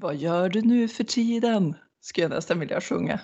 Vad 0.00 0.16
gör 0.16 0.48
du 0.48 0.62
nu 0.62 0.88
för 0.88 1.04
tiden? 1.04 1.74
Skulle 2.02 2.24
jag 2.24 2.30
nästan 2.30 2.60
vilja 2.60 2.80
sjunga. 2.80 3.20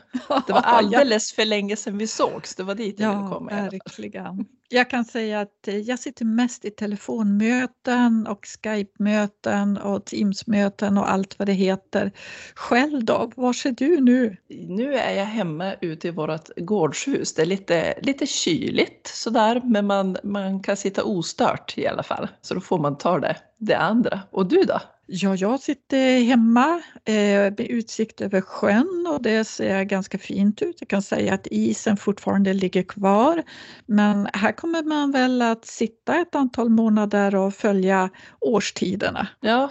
Det 0.46 0.52
var 0.52 0.60
alldeles 0.64 1.32
för 1.32 1.44
länge 1.44 1.76
sedan 1.76 1.98
vi 1.98 2.06
sågs, 2.06 2.54
det 2.54 2.62
var 2.62 2.74
dit 2.74 3.00
jag 3.00 3.16
ville 3.16 3.34
komma. 3.34 3.50
Ja, 3.52 3.62
verkligen. 3.62 4.46
Jag 4.68 4.90
kan 4.90 5.04
säga 5.04 5.40
att 5.40 5.68
eh, 5.68 5.78
jag 5.78 5.98
sitter 5.98 6.24
mest 6.24 6.64
i 6.64 6.70
telefonmöten 6.70 8.26
och 8.26 8.46
Skype-möten 8.46 9.78
och 9.78 10.04
Teams-möten 10.04 10.98
och 10.98 11.10
allt 11.10 11.38
vad 11.38 11.48
det 11.48 11.52
heter. 11.52 12.12
Själv 12.54 13.04
då, 13.04 13.32
var 13.36 13.66
är 13.66 13.70
du 13.70 14.00
nu? 14.00 14.36
Nu 14.48 14.94
är 14.94 15.16
jag 15.16 15.24
hemma 15.24 15.74
ute 15.80 16.08
i 16.08 16.10
vårt 16.10 16.48
gårdshus. 16.56 17.34
Det 17.34 17.42
är 17.42 17.46
lite, 17.46 17.98
lite 18.02 18.26
kyligt 18.26 19.06
sådär, 19.06 19.60
men 19.64 19.86
man, 19.86 20.16
man 20.22 20.62
kan 20.62 20.76
sitta 20.76 21.04
ostört 21.04 21.78
i 21.78 21.86
alla 21.86 22.02
fall. 22.02 22.28
Så 22.40 22.54
då 22.54 22.60
får 22.60 22.78
man 22.78 22.98
ta 22.98 23.18
det, 23.18 23.36
det 23.58 23.74
andra. 23.74 24.20
Och 24.30 24.46
du 24.46 24.62
då? 24.62 24.80
Ja, 25.08 25.36
jag 25.36 25.60
sitter 25.60 26.20
hemma 26.20 26.82
eh, 27.04 27.14
med 27.58 27.60
utsikt 27.60 28.20
över 28.20 28.40
sjön 28.40 29.06
och 29.08 29.22
det 29.22 29.44
ser 29.44 29.82
ganska 29.82 30.18
fint 30.18 30.62
ut. 30.62 30.76
Jag 30.80 30.88
kan 30.88 31.02
säga 31.02 31.34
att 31.34 31.46
isen 31.46 31.96
fortfarande 31.96 32.52
ligger 32.52 32.82
kvar. 32.82 33.42
Men 33.86 34.28
här 34.32 34.52
kommer 34.52 34.82
man 34.82 35.12
väl 35.12 35.42
att 35.42 35.64
sitta 35.64 36.20
ett 36.20 36.34
antal 36.34 36.68
månader 36.68 37.34
och 37.34 37.54
följa 37.54 38.10
årstiderna. 38.40 39.28
Ja, 39.40 39.70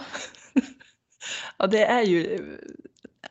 ja 1.58 1.66
det 1.66 1.84
är 1.84 2.02
ju 2.02 2.40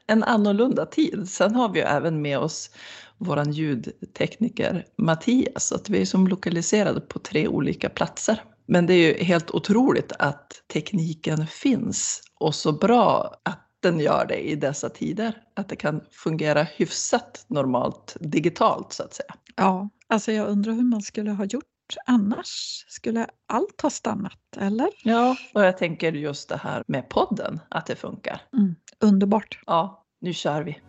en 0.08 0.23
annorlunda 0.23 0.86
tid. 0.86 1.30
Sen 1.30 1.56
har 1.56 1.70
vi 1.70 1.80
ju 1.80 1.86
även 1.86 2.22
med 2.22 2.40
oss 2.40 2.72
vår 3.17 3.50
ljudtekniker 3.50 4.86
Mattias, 4.98 5.67
så 5.67 5.76
att 5.76 5.90
vi 5.90 6.02
är 6.02 6.06
som 6.06 6.28
lokaliserade 6.28 7.02
på 7.02 7.20
tre 7.20 7.48
olika 7.48 7.90
platser. 7.90 8.44
Men 8.66 8.86
det 8.86 8.94
är 8.94 9.08
ju 9.08 9.24
helt 9.24 9.52
otroligt 9.52 10.12
att 10.20 10.64
tekniken 10.73 11.48
finns 11.48 12.22
och 12.40 12.56
så 12.56 12.72
bra 12.72 13.36
att 13.44 13.62
den 13.80 14.00
gör 14.00 14.26
det 14.26 14.38
i 14.38 14.56
dessa 14.56 14.90
tider. 14.90 15.34
Att 15.54 15.70
det 15.70 15.76
kan 15.76 16.02
fungera 16.12 16.64
hyfsat 16.64 17.46
normalt 17.48 18.17
digitalt 18.20 18.94
så 18.94 19.04
att 19.04 19.14
säga. 19.14 19.34
Ja, 19.56 19.89
alltså 20.08 20.31
jag 20.31 20.48
undrar 20.48 20.73
hur 20.73 20.84
man 20.84 21.02
skulle 21.02 21.31
ha 21.31 21.45
gjort 21.45 21.66
annars? 22.06 22.86
Skulle 22.88 23.28
allt 23.48 23.81
ha 23.81 23.89
stannat 23.89 24.58
eller? 24.58 24.89
Ja, 25.04 25.38
och 25.54 25.64
jag 25.64 25.78
tänker 25.78 26.14
just 26.14 26.50
det 26.50 26.58
här 26.58 26.84
med 26.88 27.09
podden, 27.09 27.59
att 27.70 27.86
det 27.86 27.95
funkar. 27.95 28.42
Mm, 28.54 28.76
underbart. 29.00 29.59
Ja, 29.66 30.06
nu 30.22 30.34
kör 30.34 30.64
vi. 30.64 30.80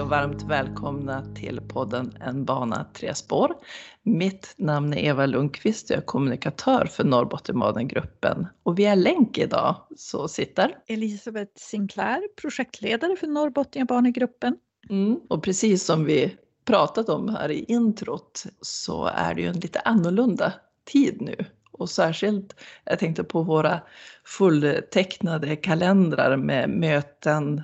Och 0.00 0.08
varmt 0.08 0.42
välkomna 0.42 1.34
till 1.34 1.60
podden 1.60 2.16
En 2.20 2.44
bana, 2.44 2.86
tre 2.94 3.14
spår. 3.14 3.54
Mitt 4.02 4.54
namn 4.56 4.94
är 4.94 5.04
Eva 5.04 5.26
Lundqvist 5.26 5.90
och 5.90 5.94
jag 5.94 6.02
är 6.02 6.06
kommunikatör 6.06 6.86
för 6.86 7.04
Norrbottenbanegruppen. 7.04 8.46
Och 8.62 8.78
via 8.78 8.94
länk 8.94 9.38
idag 9.38 9.76
så 9.96 10.28
sitter 10.28 10.74
Elisabeth 10.86 11.52
Sinclair, 11.56 12.22
projektledare 12.40 13.16
för 13.16 13.26
Norrbotniabanegruppen. 13.26 14.56
Mm, 14.90 15.20
och 15.28 15.42
precis 15.42 15.84
som 15.84 16.04
vi 16.04 16.36
pratat 16.64 17.08
om 17.08 17.28
här 17.28 17.50
i 17.50 17.64
introt 17.64 18.44
så 18.60 19.04
är 19.04 19.34
det 19.34 19.40
ju 19.40 19.48
en 19.48 19.60
lite 19.60 19.80
annorlunda 19.80 20.52
tid 20.92 21.16
nu. 21.20 21.36
Och 21.72 21.90
särskilt, 21.90 22.60
jag 22.84 22.98
tänkte 22.98 23.24
på 23.24 23.42
våra 23.42 23.80
fulltecknade 24.24 25.56
kalendrar 25.56 26.36
med 26.36 26.70
möten, 26.70 27.62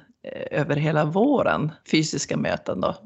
över 0.51 0.77
hela 0.77 1.05
våren, 1.05 1.73
fysiska 1.91 2.37
möten 2.37 2.81
då, 2.81 2.97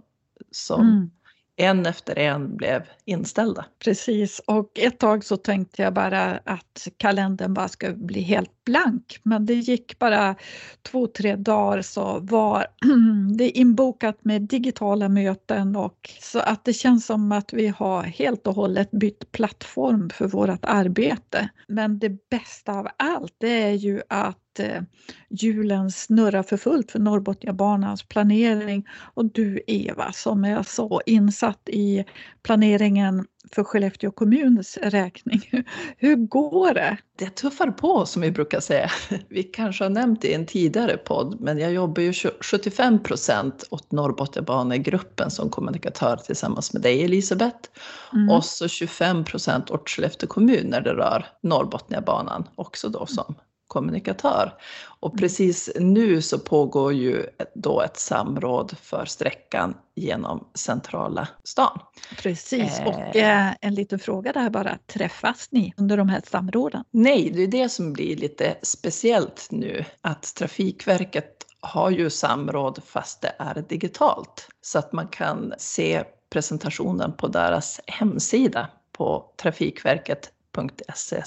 som 0.51 0.81
mm. 0.81 1.11
en 1.57 1.87
efter 1.87 2.19
en 2.19 2.57
blev 2.57 2.83
inställda. 3.05 3.65
Precis, 3.85 4.41
och 4.47 4.79
ett 4.79 4.99
tag 4.99 5.25
så 5.25 5.37
tänkte 5.37 5.83
jag 5.83 5.95
bara 5.95 6.41
att 6.45 6.89
kalendern 6.97 7.55
bara 7.55 7.69
skulle 7.69 7.95
bli 7.95 8.21
helt 8.21 8.65
blank, 8.65 9.21
men 9.23 9.47
det 9.47 9.55
gick 9.55 9.99
bara 9.99 10.35
två, 10.83 11.07
tre 11.07 11.37
dagar 11.37 11.83
så 11.83 12.19
var 12.21 12.67
det 13.37 13.51
inbokat 13.51 14.25
med 14.25 14.43
digitala 14.43 15.09
möten 15.09 15.77
och 15.77 16.11
så 16.21 16.39
att 16.39 16.65
det 16.65 16.73
känns 16.73 17.07
som 17.07 17.33
att 17.33 17.53
vi 17.53 17.69
har 17.69 18.03
helt 18.03 18.47
och 18.47 18.55
hållet 18.55 18.91
bytt 18.91 19.33
plattform 19.33 20.11
för 20.11 20.29
vårt 20.29 20.65
arbete. 20.65 21.49
Men 21.69 21.99
det 21.99 22.29
bästa 22.31 22.73
av 22.73 22.89
allt, 22.97 23.35
det 23.39 23.63
är 23.63 23.73
ju 23.73 24.03
att 24.09 24.37
eh, 24.59 24.83
hjulen 25.29 25.91
snurrar 25.91 26.43
för 26.43 26.57
fullt 26.57 26.91
för 26.91 26.99
Norrbotniabanans 26.99 28.03
planering 28.03 28.87
och 29.15 29.25
du 29.25 29.61
Eva 29.67 30.13
som 30.13 30.45
är 30.45 30.63
så 30.63 31.03
insatt 31.07 31.69
i 31.69 32.05
planeringen 32.43 33.27
för 33.53 33.65
Skellefteå 33.65 34.11
kommuns 34.11 34.79
räkning. 34.83 35.43
Hur 35.97 36.17
går 36.17 36.75
det? 36.75 36.97
Det 37.19 37.31
tuffar 37.31 37.71
på 37.71 38.07
som 38.07 38.23
vi 38.23 38.31
brukar 38.31 38.61
säga. 38.61 38.91
Vi 39.29 39.43
kanske 39.43 39.85
har 39.85 39.91
nämnt 39.91 40.23
det 40.23 40.29
i 40.29 40.35
en 40.35 40.47
tidigare 40.47 40.97
podd, 40.97 41.41
men 41.41 41.59
jag 41.59 41.73
jobbar 41.73 42.03
ju 42.03 42.13
75 42.41 43.03
procent 43.03 43.65
åt 43.71 43.93
Norrbotniabanegruppen 43.93 45.31
som 45.31 45.51
kommunikatör 45.51 46.17
tillsammans 46.17 46.73
med 46.73 46.83
dig 46.83 47.05
Elisabeth. 47.05 47.69
Mm. 48.13 48.31
Och 48.31 48.45
så 48.45 48.69
25 48.69 49.25
procent 49.25 49.71
åt 49.71 49.89
Skellefteå 49.89 50.29
kommun 50.29 50.67
när 50.67 50.81
det 50.81 50.95
rör 50.95 51.27
Norrbotniabanan 51.43 52.49
också 52.55 52.89
då 52.89 53.07
som 53.07 53.35
kommunikatör. 53.71 54.55
Och 55.01 55.11
mm. 55.13 55.19
precis 55.19 55.71
nu 55.77 56.23
så 56.23 56.39
pågår 56.39 56.93
ju 56.93 57.27
då 57.55 57.81
ett 57.81 57.97
samråd 57.97 58.77
för 58.83 59.05
sträckan 59.05 59.75
genom 59.95 60.49
centrala 60.55 61.29
stan. 61.45 61.81
Precis, 62.23 62.81
och 62.87 63.17
eh, 63.17 63.49
eh, 63.49 63.55
en 63.61 63.75
liten 63.75 63.99
fråga 63.99 64.33
där 64.33 64.51
bara, 64.51 64.79
träffas 64.87 65.49
ni 65.51 65.75
under 65.77 65.97
de 65.97 66.09
här 66.09 66.23
samråden? 66.31 66.85
Nej, 66.91 67.31
det 67.35 67.43
är 67.43 67.47
det 67.47 67.69
som 67.69 67.93
blir 67.93 68.17
lite 68.17 68.57
speciellt 68.63 69.49
nu, 69.51 69.85
att 70.01 70.35
Trafikverket 70.35 71.47
har 71.61 71.91
ju 71.91 72.11
samråd 72.11 72.83
fast 72.87 73.21
det 73.21 73.33
är 73.39 73.65
digitalt. 73.69 74.49
Så 74.61 74.79
att 74.79 74.93
man 74.93 75.09
kan 75.09 75.55
se 75.59 76.05
presentationen 76.31 77.13
på 77.13 77.29
deras 77.29 77.81
hemsida 77.87 78.69
på 78.93 79.33
Trafikverket 79.37 80.33
www.se 80.53 81.23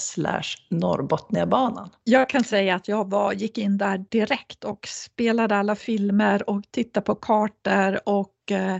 Norrbotniabanan. 0.70 1.90
Jag 2.04 2.28
kan 2.28 2.44
säga 2.44 2.74
att 2.74 2.88
jag 2.88 3.10
var, 3.10 3.32
gick 3.32 3.58
in 3.58 3.78
där 3.78 4.04
direkt 4.08 4.64
och 4.64 4.86
spelade 4.88 5.56
alla 5.56 5.76
filmer 5.76 6.50
och 6.50 6.62
tittade 6.70 7.04
på 7.04 7.14
kartor 7.14 8.08
och 8.08 8.52
eh, 8.52 8.76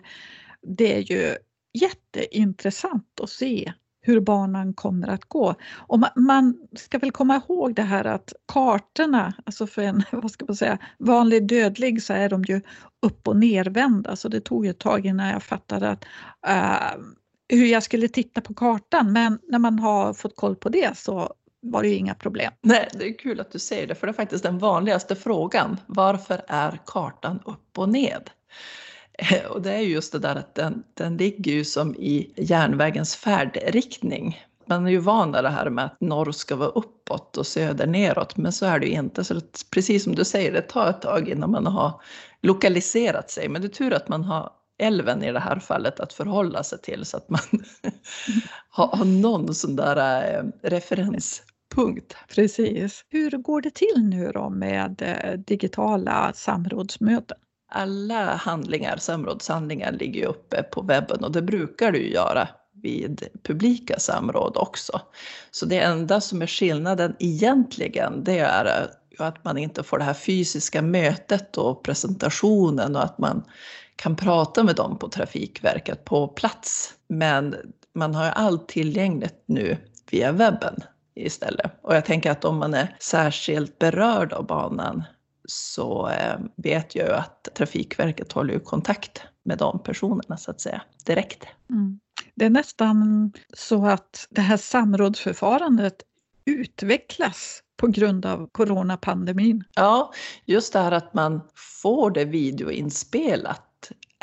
det 0.62 0.96
är 0.96 1.00
ju 1.00 1.36
jätteintressant 1.72 3.20
att 3.22 3.30
se 3.30 3.72
hur 4.00 4.20
banan 4.20 4.74
kommer 4.74 5.08
att 5.08 5.24
gå. 5.24 5.54
Och 5.76 5.98
man, 5.98 6.10
man, 6.16 6.56
ska 6.76 6.98
väl 6.98 7.12
komma 7.12 7.36
ihåg 7.36 7.74
det 7.74 7.82
här 7.82 8.04
att 8.04 8.32
kartorna, 8.52 9.34
alltså 9.46 9.66
för 9.66 9.82
en 9.82 10.02
vad 10.12 10.30
ska 10.30 10.46
man 10.46 10.56
säga, 10.56 10.78
vanlig 10.98 11.48
dödlig 11.48 12.02
så 12.02 12.12
är 12.12 12.28
de 12.28 12.44
ju 12.44 12.60
upp 13.06 13.28
och 13.28 13.36
nervända 13.36 14.16
så 14.16 14.28
det 14.28 14.40
tog 14.40 14.66
ett 14.66 14.78
tag 14.78 15.06
innan 15.06 15.28
jag 15.28 15.42
fattade 15.42 15.90
att 15.90 16.04
eh, 16.46 17.00
hur 17.48 17.66
jag 17.66 17.82
skulle 17.82 18.08
titta 18.08 18.40
på 18.40 18.54
kartan 18.54 19.12
men 19.12 19.38
när 19.48 19.58
man 19.58 19.78
har 19.78 20.12
fått 20.12 20.36
koll 20.36 20.56
på 20.56 20.68
det 20.68 20.98
så 20.98 21.34
var 21.60 21.82
det 21.82 21.88
ju 21.88 21.94
inga 21.94 22.14
problem. 22.14 22.52
Nej, 22.60 22.88
det 22.92 23.04
är 23.04 23.18
kul 23.18 23.40
att 23.40 23.52
du 23.52 23.58
säger 23.58 23.86
det 23.86 23.94
för 23.94 24.06
det 24.06 24.10
är 24.10 24.14
faktiskt 24.14 24.44
den 24.44 24.58
vanligaste 24.58 25.16
frågan. 25.16 25.76
Varför 25.86 26.42
är 26.48 26.80
kartan 26.86 27.40
upp 27.44 27.78
och 27.78 27.88
ned? 27.88 28.30
Eh, 29.18 29.44
och 29.44 29.62
det 29.62 29.72
är 29.72 29.78
just 29.78 30.12
det 30.12 30.18
där 30.18 30.36
att 30.36 30.54
den, 30.54 30.82
den 30.94 31.16
ligger 31.16 31.52
ju 31.52 31.64
som 31.64 31.94
i 31.94 32.32
järnvägens 32.36 33.16
färdriktning. 33.16 34.44
Man 34.66 34.86
är 34.86 34.90
ju 34.90 34.98
van 34.98 35.32
vid 35.32 35.44
det 35.44 35.50
här 35.50 35.70
med 35.70 35.84
att 35.84 36.00
norr 36.00 36.32
ska 36.32 36.56
vara 36.56 36.68
uppåt 36.68 37.36
och 37.36 37.46
söder 37.46 37.86
neråt, 37.86 38.36
men 38.36 38.52
så 38.52 38.66
är 38.66 38.78
det 38.78 38.86
ju 38.86 38.92
inte. 38.92 39.24
Så 39.24 39.34
det, 39.34 39.70
precis 39.70 40.04
som 40.04 40.14
du 40.14 40.24
säger, 40.24 40.52
det 40.52 40.62
tar 40.62 40.90
ett 40.90 41.02
tag 41.02 41.28
innan 41.28 41.50
man 41.50 41.66
har 41.66 42.00
lokaliserat 42.42 43.30
sig. 43.30 43.48
Men 43.48 43.62
det 43.62 43.68
är 43.68 43.70
tur 43.70 43.92
att 43.92 44.08
man 44.08 44.24
har 44.24 44.50
älven 44.78 45.22
i 45.22 45.32
det 45.32 45.40
här 45.40 45.58
fallet 45.58 46.00
att 46.00 46.12
förhålla 46.12 46.62
sig 46.62 46.78
till 46.78 47.04
så 47.04 47.16
att 47.16 47.30
man 47.30 47.40
har, 48.68 48.96
har 48.96 49.04
någon 49.04 49.54
sån 49.54 49.76
där 49.76 49.96
äh, 50.38 50.44
referenspunkt. 50.62 52.16
Precis. 52.34 53.04
Hur 53.08 53.30
går 53.30 53.60
det 53.60 53.74
till 53.74 54.04
nu 54.04 54.30
då 54.34 54.50
med 54.50 55.02
äh, 55.02 55.38
digitala 55.38 56.32
samrådsmöten? 56.32 57.36
Alla 57.72 58.34
handlingar, 58.34 58.96
samrådshandlingar 58.96 59.92
ligger 59.92 60.20
ju 60.20 60.26
uppe 60.26 60.62
på 60.62 60.82
webben 60.82 61.24
och 61.24 61.32
det 61.32 61.42
brukar 61.42 61.92
du 61.92 62.08
göra 62.08 62.48
vid 62.82 63.28
publika 63.42 63.98
samråd 63.98 64.56
också. 64.56 65.00
Så 65.50 65.66
det 65.66 65.78
enda 65.78 66.20
som 66.20 66.42
är 66.42 66.46
skillnaden 66.46 67.16
egentligen 67.18 68.24
det 68.24 68.38
är 68.38 68.90
att 69.18 69.44
man 69.44 69.58
inte 69.58 69.82
får 69.82 69.98
det 69.98 70.04
här 70.04 70.14
fysiska 70.14 70.82
mötet 70.82 71.56
och 71.56 71.82
presentationen 71.82 72.96
och 72.96 73.04
att 73.04 73.18
man 73.18 73.44
kan 73.96 74.16
prata 74.16 74.64
med 74.64 74.76
dem 74.76 74.98
på 74.98 75.08
Trafikverket 75.08 76.04
på 76.04 76.28
plats. 76.28 76.94
Men 77.08 77.56
man 77.94 78.14
har 78.14 78.24
ju 78.24 78.30
allt 78.30 78.68
tillgängligt 78.68 79.42
nu 79.46 79.76
via 80.10 80.32
webben 80.32 80.74
istället. 81.14 81.72
Och 81.82 81.94
jag 81.94 82.04
tänker 82.04 82.30
att 82.30 82.44
om 82.44 82.58
man 82.58 82.74
är 82.74 82.96
särskilt 83.00 83.78
berörd 83.78 84.32
av 84.32 84.46
banan 84.46 85.02
så 85.44 86.08
eh, 86.08 86.38
vet 86.56 86.94
jag 86.94 87.08
ju 87.08 87.14
att 87.14 87.48
Trafikverket 87.54 88.32
håller 88.32 88.58
kontakt 88.58 89.22
med 89.42 89.58
de 89.58 89.82
personerna 89.82 90.36
så 90.36 90.50
att 90.50 90.60
säga 90.60 90.82
direkt. 91.06 91.46
Mm. 91.70 92.00
Det 92.34 92.44
är 92.44 92.50
nästan 92.50 93.32
så 93.52 93.86
att 93.86 94.26
det 94.30 94.40
här 94.40 94.56
samrådsförfarandet 94.56 96.02
utvecklas 96.44 97.62
på 97.76 97.86
grund 97.86 98.26
av 98.26 98.48
coronapandemin. 98.52 99.64
Ja, 99.74 100.12
just 100.44 100.72
det 100.72 100.78
här 100.78 100.92
att 100.92 101.14
man 101.14 101.40
får 101.82 102.10
det 102.10 102.24
videoinspelat 102.24 103.63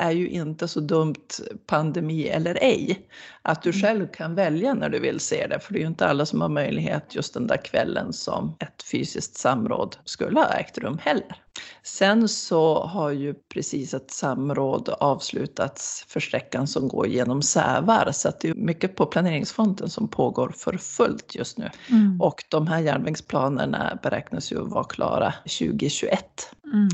är 0.02 0.10
ju 0.10 0.28
inte 0.28 0.68
så 0.68 0.80
dumt 0.80 1.28
pandemi 1.66 2.28
eller 2.28 2.58
ej. 2.60 3.08
Att 3.42 3.62
du 3.62 3.70
mm. 3.70 3.82
själv 3.82 4.06
kan 4.06 4.34
välja 4.34 4.74
när 4.74 4.88
du 4.88 4.98
vill 4.98 5.20
se 5.20 5.46
det, 5.46 5.60
för 5.60 5.72
det 5.72 5.78
är 5.78 5.80
ju 5.80 5.86
inte 5.86 6.06
alla 6.06 6.26
som 6.26 6.40
har 6.40 6.48
möjlighet 6.48 7.14
just 7.14 7.34
den 7.34 7.46
där 7.46 7.64
kvällen 7.64 8.12
som 8.12 8.56
ett 8.60 8.82
fysiskt 8.82 9.36
samråd 9.36 9.96
skulle 10.04 10.40
ha 10.40 10.48
ägt 10.48 10.78
rum 10.78 10.98
heller. 11.02 11.36
Sen 11.82 12.28
så 12.28 12.82
har 12.82 13.10
ju 13.10 13.34
precis 13.34 13.94
ett 13.94 14.10
samråd 14.10 14.88
avslutats 14.88 16.04
för 16.08 16.20
sträckan 16.20 16.66
som 16.66 16.88
går 16.88 17.06
genom 17.06 17.42
Sävar, 17.42 18.12
så 18.12 18.28
att 18.28 18.40
det 18.40 18.48
är 18.48 18.54
mycket 18.54 18.96
på 18.96 19.06
planeringsfronten 19.06 19.90
som 19.90 20.08
pågår 20.08 20.54
för 20.56 20.76
fullt 20.76 21.34
just 21.34 21.58
nu. 21.58 21.70
Mm. 21.90 22.20
Och 22.20 22.44
de 22.48 22.66
här 22.66 22.80
järnvägsplanerna 22.80 23.98
beräknas 24.02 24.52
ju 24.52 24.60
vara 24.60 24.84
klara 24.84 25.34
2021. 25.42 26.54
Mm. 26.72 26.88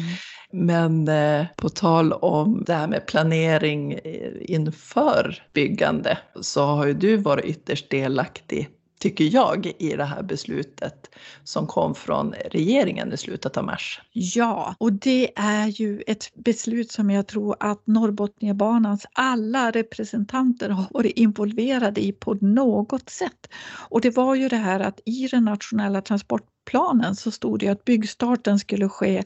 Men 0.53 1.09
eh, 1.09 1.47
på 1.59 1.69
tal 1.69 2.13
om 2.13 2.65
det 2.67 2.75
här 2.75 2.87
med 2.87 3.07
planering 3.07 3.93
eh, 3.93 4.33
inför 4.39 5.43
byggande 5.53 6.19
så 6.41 6.65
har 6.65 6.87
ju 6.87 6.93
du 6.93 7.17
varit 7.17 7.45
ytterst 7.45 7.91
delaktig 7.91 8.69
tycker 8.99 9.25
jag, 9.25 9.73
i 9.79 9.97
det 9.97 10.05
här 10.05 10.23
beslutet 10.23 11.11
som 11.45 11.67
kom 11.67 11.95
från 11.95 12.35
regeringen 12.51 13.13
i 13.13 13.17
slutet 13.17 13.57
av 13.57 13.65
mars. 13.65 14.01
Ja, 14.13 14.75
och 14.79 14.93
det 14.93 15.31
är 15.37 15.67
ju 15.67 16.03
ett 16.07 16.35
beslut 16.35 16.93
som 16.93 17.11
jag 17.11 17.27
tror 17.27 17.57
att 17.61 17.87
Norrbotniabanans 17.87 19.07
alla 19.13 19.71
representanter 19.71 20.69
har 20.71 20.87
varit 20.91 21.13
involverade 21.17 22.01
i 22.01 22.13
på 22.13 22.35
något 22.35 23.11
sätt. 23.11 23.49
Och 23.91 24.01
det 24.01 24.17
var 24.17 24.35
ju 24.35 24.49
det 24.49 24.57
här 24.57 24.81
att 24.81 25.01
i 25.05 25.29
den 25.29 25.45
nationella 25.45 26.03
transportplanen 26.03 27.17
så 27.17 27.31
stod 27.31 27.59
det 27.59 27.69
att 27.69 27.85
byggstarten 27.85 28.59
skulle 28.59 28.89
ske 28.89 29.23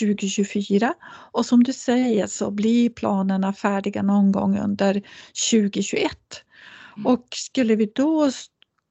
2024 0.00 0.94
och 1.32 1.46
som 1.46 1.64
du 1.64 1.72
säger 1.72 2.26
så 2.26 2.50
blir 2.50 2.90
planerna 2.90 3.52
färdiga 3.52 4.02
någon 4.02 4.32
gång 4.32 4.58
under 4.58 5.02
2021. 5.50 6.10
Mm. 6.96 7.06
Och 7.06 7.26
skulle 7.30 7.76
vi 7.76 7.92
då 7.94 8.30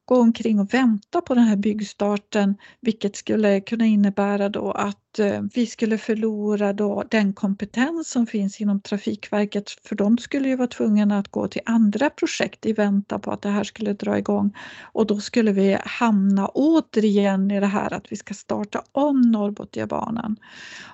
gå 0.06 0.16
omkring 0.16 0.60
och 0.60 0.74
vänta 0.74 1.22
på 1.22 1.36
den 1.36 1.44
här 1.44 1.56
byggstarten, 1.56 2.57
vilket 2.81 3.16
skulle 3.16 3.62
kunna 3.62 3.86
innebära 3.86 4.50
då 4.50 4.72
att 4.72 5.05
Eh, 5.19 5.41
vi 5.53 5.65
skulle 5.65 5.97
förlora 5.97 6.73
då 6.73 7.03
den 7.09 7.33
kompetens 7.33 8.09
som 8.09 8.27
finns 8.27 8.62
inom 8.62 8.81
Trafikverket 8.81 9.69
för 9.69 9.95
de 9.95 10.17
skulle 10.17 10.47
ju 10.47 10.56
vara 10.56 10.67
tvungna 10.67 11.19
att 11.19 11.27
gå 11.27 11.47
till 11.47 11.62
andra 11.65 12.09
projekt 12.09 12.65
i 12.65 12.73
väntan 12.73 13.21
på 13.21 13.31
att 13.31 13.41
det 13.41 13.50
här 13.50 13.63
skulle 13.63 13.94
dra 13.94 14.17
igång 14.17 14.56
och 14.81 15.07
då 15.07 15.19
skulle 15.19 15.51
vi 15.51 15.77
hamna 15.85 16.47
återigen 16.47 17.51
i 17.51 17.59
det 17.59 17.65
här 17.65 17.94
att 17.94 18.12
vi 18.12 18.15
ska 18.15 18.33
starta 18.33 18.83
om 18.91 19.21
Norrbotniabanan 19.21 20.38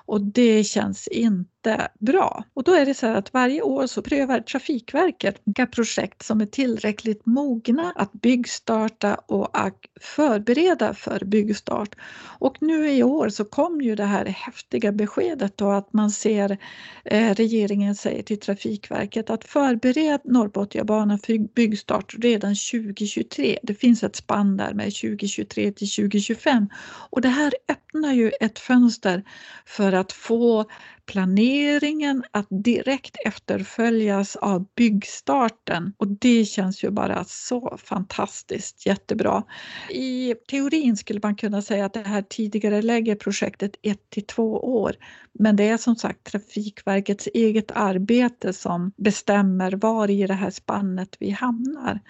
och 0.06 0.20
det 0.20 0.64
känns 0.64 1.08
inte 1.08 1.88
bra. 1.98 2.44
Och 2.54 2.64
då 2.64 2.74
är 2.74 2.86
det 2.86 2.94
så 2.94 3.06
här 3.06 3.14
att 3.14 3.32
varje 3.32 3.62
år 3.62 3.86
så 3.86 4.02
prövar 4.02 4.40
Trafikverket 4.40 5.40
vilka 5.44 5.66
projekt 5.66 6.22
som 6.22 6.40
är 6.40 6.46
tillräckligt 6.46 7.26
mogna 7.26 7.92
att 7.96 8.12
byggstarta 8.12 9.14
och 9.14 9.48
att 9.52 9.78
förbereda 10.00 10.94
för 10.94 11.24
byggstart. 11.24 11.94
Och 12.38 12.56
nu 12.60 12.90
i 12.90 13.02
år 13.02 13.28
så 13.28 13.44
kom 13.44 13.80
ju 13.80 13.94
det 13.94 14.04
här 14.04 14.11
här 14.12 14.24
häftiga 14.24 14.92
beskedet 14.92 15.56
då 15.56 15.70
att 15.70 15.92
man 15.92 16.10
ser 16.10 16.58
eh, 17.04 17.34
regeringen 17.34 17.94
säger 17.94 18.22
till 18.22 18.40
Trafikverket 18.40 19.30
att 19.30 19.44
förbered 19.44 20.20
Norrbotniabanan 20.24 21.18
för 21.18 21.54
byggstart 21.54 22.14
redan 22.18 22.54
2023. 22.54 23.58
Det 23.62 23.74
finns 23.74 24.02
ett 24.02 24.16
spann 24.16 24.56
där 24.56 24.74
med 24.74 24.84
2023 24.84 25.72
till 25.72 25.88
2025 25.88 26.68
och 27.10 27.20
det 27.20 27.28
här 27.28 27.52
öppnar 27.68 28.12
ju 28.12 28.30
ett 28.40 28.58
fönster 28.58 29.22
för 29.66 29.92
att 29.92 30.12
få 30.12 30.64
planeringen 31.06 32.24
att 32.30 32.46
direkt 32.50 33.16
efterföljas 33.24 34.36
av 34.36 34.66
byggstarten 34.76 35.92
och 35.96 36.08
det 36.08 36.44
känns 36.44 36.84
ju 36.84 36.90
bara 36.90 37.24
så 37.24 37.78
fantastiskt 37.82 38.86
jättebra. 38.86 39.42
I 39.90 40.34
teorin 40.48 40.96
skulle 40.96 41.20
man 41.22 41.36
kunna 41.36 41.62
säga 41.62 41.84
att 41.84 41.94
det 41.94 42.06
här 42.06 42.22
tidigare 42.22 42.82
lägger 42.82 43.14
projektet 43.14 43.76
ett 43.82 44.10
till 44.10 44.26
två 44.26 44.52
år 44.52 44.96
men 45.32 45.56
det 45.56 45.68
är 45.68 45.76
som 45.76 45.96
sagt 45.96 46.24
Trafikverkets 46.24 47.28
eget 47.34 47.70
arbete 47.70 48.52
som 48.52 48.92
bestämmer 48.96 49.72
var 49.72 50.10
i 50.10 50.26
det 50.26 50.34
här 50.34 50.50
spannet 50.50 51.16
vi 51.20 51.30
hamnar. 51.30 52.00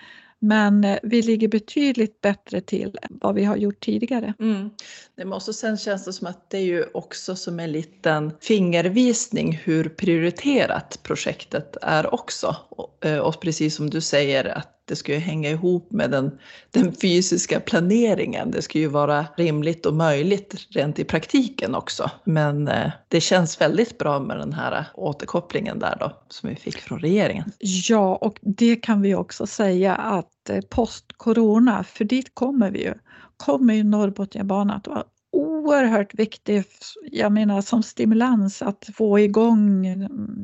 Men 0.44 0.84
eh, 0.84 0.98
vi 1.02 1.22
ligger 1.22 1.48
betydligt 1.48 2.20
bättre 2.20 2.60
till 2.60 2.98
än 3.02 3.18
vad 3.20 3.34
vi 3.34 3.44
har 3.44 3.56
gjort 3.56 3.80
tidigare. 3.80 4.34
Mm. 4.40 4.70
Det 5.16 5.24
måste 5.24 5.52
sen 5.52 5.78
känns 5.78 6.04
det 6.04 6.12
som 6.12 6.26
att 6.26 6.50
det 6.50 6.58
är 6.58 6.62
ju 6.62 6.84
också 6.94 7.36
som 7.36 7.60
en 7.60 7.72
liten 7.72 8.32
fingervisning 8.40 9.60
hur 9.64 9.88
prioriterat 9.88 11.00
projektet 11.02 11.76
är 11.82 12.14
också. 12.14 12.56
Eh, 13.04 13.18
och, 13.18 13.40
precis 13.40 13.74
som 13.74 13.90
du 13.90 14.00
säger 14.00 14.58
att 14.58 14.68
det 14.84 14.96
ska 14.96 15.12
ju 15.12 15.18
hänga 15.18 15.50
ihop 15.50 15.92
med 15.92 16.10
den, 16.10 16.38
den 16.70 16.92
fysiska 16.92 17.60
planeringen. 17.60 18.50
Det 18.50 18.62
ska 18.62 18.78
ju 18.78 18.86
vara 18.86 19.26
rimligt 19.36 19.86
och 19.86 19.94
möjligt 19.94 20.54
rent 20.70 20.98
i 20.98 21.04
praktiken 21.04 21.74
också. 21.74 22.10
Men 22.24 22.68
eh, 22.68 22.90
det 23.08 23.20
känns 23.20 23.60
väldigt 23.60 23.98
bra 23.98 24.20
med 24.20 24.38
den 24.38 24.52
här 24.52 24.84
återkopplingen 24.94 25.78
där 25.78 25.96
då 26.00 26.12
som 26.28 26.48
vi 26.48 26.56
fick 26.56 26.78
från 26.78 26.98
regeringen. 26.98 27.52
Ja, 27.58 28.16
och 28.16 28.38
det 28.42 28.76
kan 28.76 29.02
vi 29.02 29.14
också 29.14 29.46
säga 29.46 29.94
att 29.94 30.50
eh, 30.50 30.60
post-corona, 30.70 31.84
för 31.84 32.04
dit 32.04 32.34
kommer 32.34 32.70
vi 32.70 32.84
ju, 32.84 32.94
kommer 33.36 33.74
ju 33.74 33.84
Norrbotniabanan 33.84 34.76
att 34.76 34.86
vara 34.86 35.04
oerhört 35.32 36.14
viktig, 36.14 36.64
jag 37.10 37.32
menar 37.32 37.60
som 37.60 37.82
stimulans 37.82 38.62
att 38.62 38.90
få 38.94 39.18
igång 39.18 39.86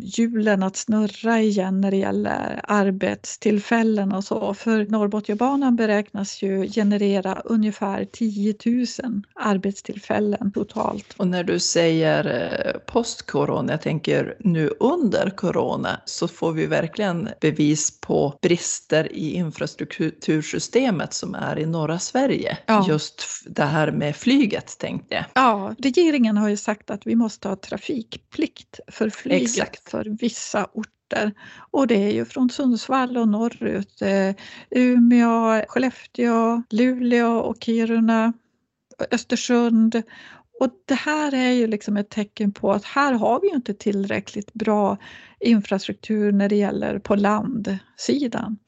hjulen 0.02 0.62
att 0.62 0.76
snurra 0.76 1.40
igen 1.40 1.80
när 1.80 1.90
det 1.90 1.96
gäller 1.96 2.60
arbetstillfällen 2.64 4.12
och 4.12 4.24
så. 4.24 4.54
För 4.54 4.86
Norrbotniabanan 4.86 5.76
beräknas 5.76 6.42
ju 6.42 6.68
generera 6.68 7.42
ungefär 7.44 8.04
10 8.04 8.54
000 8.66 8.86
arbetstillfällen 9.34 10.52
totalt. 10.52 11.14
Och 11.16 11.26
när 11.26 11.44
du 11.44 11.58
säger 11.58 12.50
eh, 12.64 12.80
post-corona, 12.92 13.72
jag 13.72 13.82
tänker 13.82 14.36
nu 14.40 14.70
under 14.80 15.30
corona, 15.30 16.00
så 16.04 16.28
får 16.28 16.52
vi 16.52 16.66
verkligen 16.66 17.28
bevis 17.40 18.00
på 18.00 18.38
brister 18.42 19.12
i 19.12 19.34
infrastruktursystemet 19.34 21.14
som 21.14 21.34
är 21.34 21.58
i 21.58 21.66
norra 21.66 21.98
Sverige. 21.98 22.58
Ja. 22.66 22.84
Just 22.88 23.24
det 23.46 23.64
här 23.64 23.90
med 23.92 24.16
flyget 24.16 24.77
tänkte 24.78 25.14
jag. 25.14 25.24
Ja, 25.34 25.74
regeringen 25.78 26.36
har 26.36 26.48
ju 26.48 26.56
sagt 26.56 26.90
att 26.90 27.06
vi 27.06 27.16
måste 27.16 27.48
ha 27.48 27.56
trafikplikt 27.56 28.80
för 28.88 29.10
flyget 29.10 29.42
Exakt. 29.42 29.90
för 29.90 30.04
vissa 30.04 30.68
orter. 30.72 31.32
Och 31.70 31.86
det 31.86 32.04
är 32.04 32.12
ju 32.12 32.24
från 32.24 32.50
Sundsvall 32.50 33.16
och 33.16 33.28
norrut. 33.28 34.02
Eh, 34.02 34.34
Umeå, 34.70 35.64
Skellefteå, 35.68 36.62
Luleå 36.70 37.38
och 37.38 37.56
Kiruna, 37.60 38.32
Östersund 39.10 40.02
och 40.60 40.68
det 40.84 40.94
här 40.94 41.34
är 41.34 41.50
ju 41.50 41.66
liksom 41.66 41.96
ett 41.96 42.10
tecken 42.10 42.52
på 42.52 42.72
att 42.72 42.84
här 42.84 43.12
har 43.12 43.40
vi 43.40 43.48
inte 43.48 43.74
tillräckligt 43.74 44.52
bra 44.52 44.96
infrastruktur 45.40 46.32
när 46.32 46.48
det 46.48 46.56
gäller 46.56 46.98
på 46.98 47.14
landsidan. 47.16 48.58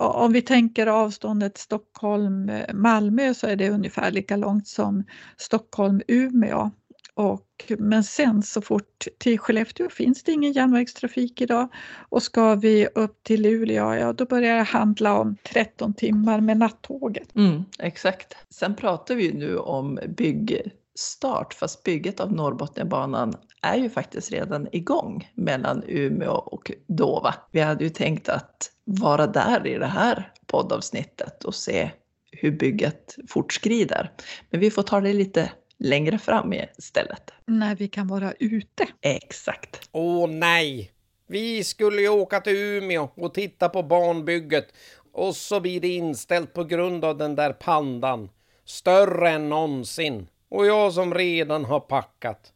Och, 0.00 0.24
om 0.24 0.32
vi 0.32 0.42
tänker 0.42 0.86
avståndet 0.86 1.58
Stockholm-Malmö 1.58 3.34
så 3.34 3.46
är 3.46 3.56
det 3.56 3.70
ungefär 3.70 4.10
lika 4.10 4.36
långt 4.36 4.68
som 4.68 5.04
Stockholm-Umeå. 5.36 6.70
Och, 7.14 7.72
men 7.78 8.04
sen 8.04 8.42
så 8.42 8.60
fort 8.60 9.06
till 9.18 9.38
Skellefteå 9.38 9.88
finns 9.88 10.22
det 10.22 10.32
ingen 10.32 10.52
järnvägstrafik 10.52 11.40
idag 11.40 11.68
och 12.08 12.22
ska 12.22 12.54
vi 12.54 12.86
upp 12.94 13.22
till 13.22 13.42
Luleå, 13.42 13.94
ja 13.94 14.12
då 14.12 14.24
börjar 14.24 14.56
det 14.56 14.62
handla 14.62 15.18
om 15.18 15.36
13 15.52 15.94
timmar 15.94 16.40
med 16.40 16.56
nattåget. 16.56 17.36
Mm, 17.36 17.62
exakt. 17.78 18.36
Sen 18.50 18.74
pratar 18.74 19.14
vi 19.14 19.24
ju 19.24 19.34
nu 19.34 19.56
om 19.56 19.98
bygg 20.08 20.72
start, 20.94 21.54
fast 21.54 21.82
bygget 21.82 22.20
av 22.20 22.32
Norrbotniabanan 22.32 23.34
är 23.62 23.76
ju 23.76 23.90
faktiskt 23.90 24.32
redan 24.32 24.68
igång 24.72 25.30
mellan 25.34 25.84
Umeå 25.86 26.34
och 26.34 26.72
Dova. 26.86 27.34
Vi 27.50 27.60
hade 27.60 27.84
ju 27.84 27.90
tänkt 27.90 28.28
att 28.28 28.70
vara 28.84 29.26
där 29.26 29.66
i 29.66 29.78
det 29.78 29.86
här 29.86 30.32
poddavsnittet 30.46 31.44
och 31.44 31.54
se 31.54 31.90
hur 32.32 32.50
bygget 32.50 33.16
fortskrider. 33.28 34.12
Men 34.50 34.60
vi 34.60 34.70
får 34.70 34.82
ta 34.82 35.00
det 35.00 35.12
lite 35.12 35.52
längre 35.78 36.18
fram 36.18 36.52
istället. 36.78 37.30
När 37.46 37.76
vi 37.76 37.88
kan 37.88 38.08
vara 38.08 38.32
ute. 38.32 38.86
Exakt. 39.00 39.88
Åh 39.92 40.28
nej! 40.28 40.92
Vi 41.26 41.64
skulle 41.64 42.02
ju 42.02 42.08
åka 42.08 42.40
till 42.40 42.56
Umeå 42.56 43.08
och 43.14 43.34
titta 43.34 43.68
på 43.68 43.82
banbygget 43.82 44.66
och 45.12 45.36
så 45.36 45.60
blir 45.60 45.80
det 45.80 45.88
inställt 45.88 46.52
på 46.52 46.64
grund 46.64 47.04
av 47.04 47.18
den 47.18 47.34
där 47.34 47.52
pandan. 47.52 48.28
Större 48.64 49.30
än 49.30 49.48
någonsin. 49.48 50.26
Och 50.52 50.66
jag 50.66 50.92
som 50.92 51.14
redan 51.14 51.64
har 51.64 51.80
packat. 51.80 52.52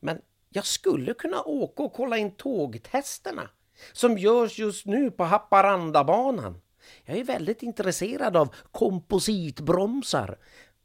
Men 0.00 0.20
jag 0.48 0.66
skulle 0.66 1.14
kunna 1.14 1.42
åka 1.42 1.82
och 1.82 1.92
kolla 1.92 2.18
in 2.18 2.30
tågtesterna 2.30 3.50
som 3.92 4.18
görs 4.18 4.58
just 4.58 4.86
nu 4.86 5.10
på 5.10 5.24
Haparandabanan. 5.24 6.60
Jag 7.04 7.16
är 7.16 7.24
väldigt 7.24 7.62
intresserad 7.62 8.36
av 8.36 8.54
kompositbromsar 8.72 10.38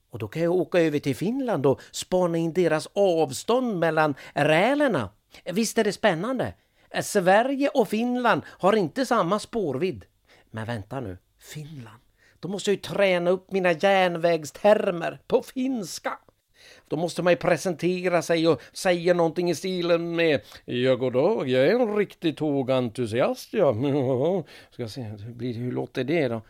och 0.09 0.19
då 0.19 0.27
kan 0.27 0.41
jag 0.41 0.55
åka 0.55 0.79
över 0.79 0.99
till 0.99 1.15
Finland 1.15 1.65
och 1.65 1.81
spana 1.91 2.37
in 2.37 2.53
deras 2.53 2.87
avstånd 2.93 3.79
mellan 3.79 4.15
rälerna. 4.33 5.09
Visst 5.45 5.77
är 5.77 5.83
det 5.83 5.93
spännande? 5.93 6.53
Sverige 7.03 7.69
och 7.69 7.87
Finland 7.87 8.41
har 8.47 8.75
inte 8.75 9.05
samma 9.05 9.39
spårvidd. 9.39 10.05
Men 10.51 10.65
vänta 10.65 10.99
nu, 10.99 11.17
Finland. 11.39 11.99
Då 12.39 12.47
måste 12.47 12.69
jag 12.69 12.75
ju 12.75 12.81
träna 12.81 13.29
upp 13.29 13.51
mina 13.51 13.71
järnvägstermer 13.71 15.21
på 15.27 15.41
finska. 15.41 16.19
Då 16.87 16.95
måste 16.95 17.21
man 17.23 17.33
ju 17.33 17.37
presentera 17.37 18.21
sig 18.21 18.47
och 18.47 18.61
säga 18.73 19.13
någonting 19.13 19.49
i 19.49 19.55
stilen 19.55 20.15
med 20.15 20.41
Ja 20.65 20.95
goddag, 20.95 21.47
jag 21.47 21.67
är 21.67 21.79
en 21.79 21.95
riktig 21.95 22.37
tågentusiast 22.37 23.53
ja. 23.53 23.73
Ska 24.71 24.87
se, 24.87 25.01
hur, 25.39 25.71
låter 25.71 26.03
det 26.03 26.27
då? 26.27 26.41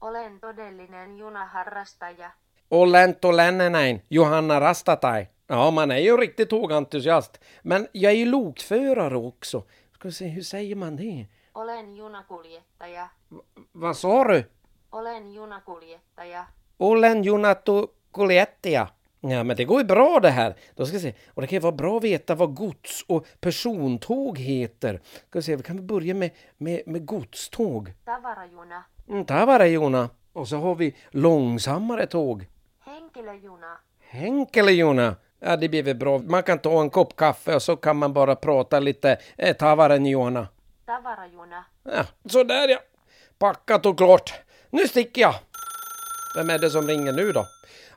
Olen 0.00 0.40
todellinen 0.40 1.16
junaharrastaja. 1.16 2.32
Olen 2.68 3.14
todellinen 3.14 4.00
Johanna 4.08 4.60
Rastatai. 4.60 5.28
Ja, 5.46 5.70
man 5.70 5.90
är 5.90 5.98
ju 5.98 6.10
en 6.10 6.18
riktig 6.18 6.48
tågentusiast. 6.48 7.40
Men 7.62 7.86
jag 7.92 8.12
är 8.12 8.16
ju 8.16 8.26
lokförare 8.26 9.16
också. 9.16 9.62
Ska 9.94 10.10
se, 10.10 10.26
hur 10.26 10.42
säger 10.42 10.76
man 10.76 10.96
det? 10.96 11.26
Olen 11.52 11.96
junakuljettaja. 11.96 13.10
Vad 13.72 13.96
sa 13.96 14.24
du? 14.24 14.44
Olen 14.90 15.32
junakuljettaja. 15.32 16.46
Olen 16.78 17.22
junakuljettaja. 17.24 18.88
Ja, 19.20 19.44
men 19.44 19.56
det 19.56 19.64
går 19.64 19.80
ju 19.80 19.86
bra 19.86 20.20
det 20.20 20.30
här. 20.30 20.54
Då 20.74 20.86
ska 20.86 20.98
se. 20.98 21.14
Och 21.34 21.42
det 21.42 21.48
kan 21.48 21.56
ju 21.56 21.60
vara 21.60 21.72
bra 21.72 21.96
att 21.96 22.04
veta 22.04 22.34
vad 22.34 22.54
gods 22.54 23.04
och 23.08 23.26
persontåg 23.40 24.38
heter. 24.38 25.00
Ska 25.28 25.38
vi 25.38 25.42
se, 25.42 25.56
vi 25.56 25.62
kan 25.62 25.86
börja 25.86 26.14
med, 26.14 26.30
med, 26.56 26.82
med 26.86 27.06
godståg. 27.06 27.92
Tavarajuna. 28.04 28.84
Mm, 29.08 29.24
tavarajuna. 29.24 30.10
Och 30.32 30.48
så 30.48 30.56
har 30.56 30.74
vi 30.74 30.96
långsammare 31.10 32.06
tåg. 32.06 32.46
Henkilöjuna. 32.84 33.78
Henkelejuna. 34.00 35.16
Ja, 35.38 35.56
det 35.56 35.68
blir 35.68 35.82
väl 35.82 35.96
bra. 35.96 36.18
Man 36.18 36.42
kan 36.42 36.58
ta 36.58 36.80
en 36.80 36.90
kopp 36.90 37.16
kaffe 37.16 37.54
och 37.54 37.62
så 37.62 37.76
kan 37.76 37.96
man 37.96 38.12
bara 38.12 38.36
prata 38.36 38.80
lite 38.80 39.18
eh, 39.36 39.56
tavarajuna. 39.56 40.48
Tavarajuna. 40.86 41.64
Ja, 41.82 42.04
sådär 42.24 42.68
ja. 42.68 42.78
Packat 43.38 43.86
och 43.86 43.98
klart. 43.98 44.34
Nu 44.70 44.88
sticker 44.88 45.20
jag. 45.20 45.34
Vem 46.36 46.50
är 46.50 46.58
det 46.58 46.70
som 46.70 46.86
ringer 46.86 47.12
nu 47.12 47.32
då? 47.32 47.46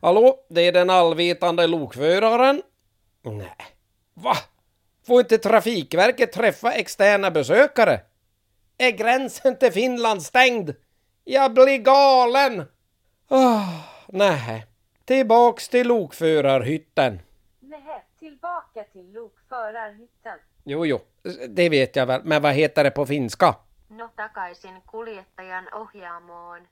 Hallå, 0.04 0.40
det 0.50 0.62
är 0.62 0.72
den 0.72 0.90
allvetande 0.90 1.68
lokföraren? 1.68 2.62
Nej. 3.22 3.56
Va? 4.14 4.36
Får 5.08 5.20
inte 5.20 5.38
Trafikverket 5.38 6.32
träffa 6.32 6.74
externa 6.74 7.32
besökare? 7.32 8.02
Är 8.78 8.92
gränsen 8.92 9.58
till 9.58 9.72
Finland 9.72 10.24
stängd? 10.24 10.76
Jag 11.24 11.54
blir 11.54 11.78
galen! 11.78 12.64
Oh, 13.30 13.80
nej. 14.08 14.66
Tillbaks 15.06 15.70
till 15.70 15.88
lokförarhytten. 15.88 17.20
Nej, 17.60 18.06
tillbaka 18.20 18.84
till 18.84 19.12
lokförarhytten. 19.14 20.40
Jo, 20.64 20.86
jo, 20.86 21.00
det 21.50 21.70
vet 21.70 21.96
jag 21.96 22.06
väl. 22.06 22.22
Men 22.24 22.42
vad 22.42 22.54
heter 22.54 22.84
det 22.84 22.92
på 22.92 23.06
finska? 23.06 23.56
No 23.88 24.10
takaisin 24.16 24.82
kuljettajan 24.88 25.68
ohjaamoon. 25.74 26.68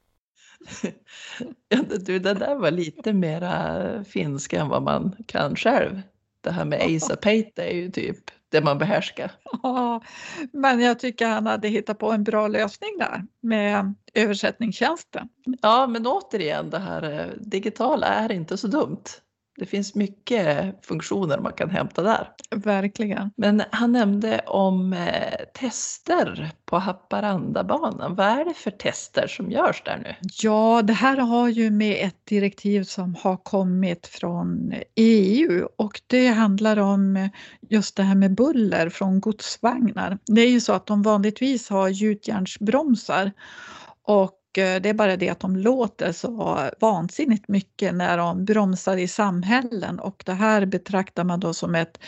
Ja, 1.69 1.77
du, 1.99 2.19
det 2.19 2.33
där 2.33 2.55
var 2.55 2.71
lite 2.71 3.13
mera 3.13 4.03
finska 4.03 4.61
än 4.61 4.69
vad 4.69 4.83
man 4.83 5.15
kan 5.27 5.55
själv. 5.55 6.01
Det 6.41 6.51
här 6.51 6.65
med 6.65 6.99
Pate 7.21 7.63
är 7.63 7.75
ju 7.75 7.91
typ 7.91 8.17
det 8.49 8.61
man 8.61 8.77
behärskar. 8.77 9.31
Ja, 9.63 10.01
men 10.53 10.79
jag 10.79 10.99
tycker 10.99 11.27
han 11.27 11.45
hade 11.45 11.67
hittat 11.67 11.99
på 11.99 12.11
en 12.11 12.23
bra 12.23 12.47
lösning 12.47 12.97
där 12.99 13.25
med 13.41 13.93
översättningstjänsten. 14.13 15.29
Ja, 15.61 15.87
men 15.87 16.07
återigen, 16.07 16.69
det 16.69 16.79
här 16.79 17.19
eh, 17.19 17.25
digitala 17.37 18.07
är 18.07 18.31
inte 18.31 18.57
så 18.57 18.67
dumt. 18.67 19.03
Det 19.61 19.67
finns 19.67 19.95
mycket 19.95 20.75
funktioner 20.85 21.37
man 21.39 21.53
kan 21.53 21.69
hämta 21.69 22.01
där. 22.01 22.27
Verkligen. 22.55 23.31
Men 23.37 23.63
han 23.71 23.91
nämnde 23.91 24.39
om 24.39 24.93
eh, 24.93 25.45
tester 25.53 26.51
på 26.65 26.77
Haparandabanan. 26.77 28.15
Vad 28.15 28.27
är 28.27 28.45
det 28.45 28.53
för 28.53 28.71
tester 28.71 29.27
som 29.27 29.51
görs 29.51 29.81
där 29.85 29.97
nu? 29.97 30.15
Ja, 30.41 30.81
det 30.81 30.93
här 30.93 31.17
har 31.17 31.49
ju 31.49 31.71
med 31.71 32.05
ett 32.05 32.25
direktiv 32.25 32.83
som 32.83 33.15
har 33.15 33.37
kommit 33.37 34.07
från 34.07 34.73
EU 34.95 35.67
och 35.75 36.01
det 36.07 36.27
handlar 36.27 36.77
om 36.77 37.29
just 37.61 37.95
det 37.95 38.03
här 38.03 38.15
med 38.15 38.35
buller 38.35 38.89
från 38.89 39.19
godsvagnar. 39.19 40.17
Det 40.25 40.41
är 40.41 40.49
ju 40.49 40.59
så 40.59 40.73
att 40.73 40.85
de 40.85 41.01
vanligtvis 41.01 41.69
har 41.69 41.89
gjutjärnsbromsar 41.89 43.31
och 44.07 44.40
Eh, 44.57 44.81
det 44.81 44.89
är 44.89 44.93
bara 44.93 45.17
det 45.17 45.29
att 45.29 45.39
de 45.39 45.55
låter 45.55 46.11
så 46.11 46.69
vansinnigt 46.79 47.47
mycket 47.47 47.95
när 47.95 48.17
de 48.17 48.45
bromsar 48.45 48.97
i 48.97 49.07
samhällen 49.07 49.99
och 49.99 50.23
det 50.25 50.33
här 50.33 50.65
betraktar 50.65 51.23
man 51.23 51.39
då 51.39 51.53
som 51.53 51.75
ett 51.75 51.99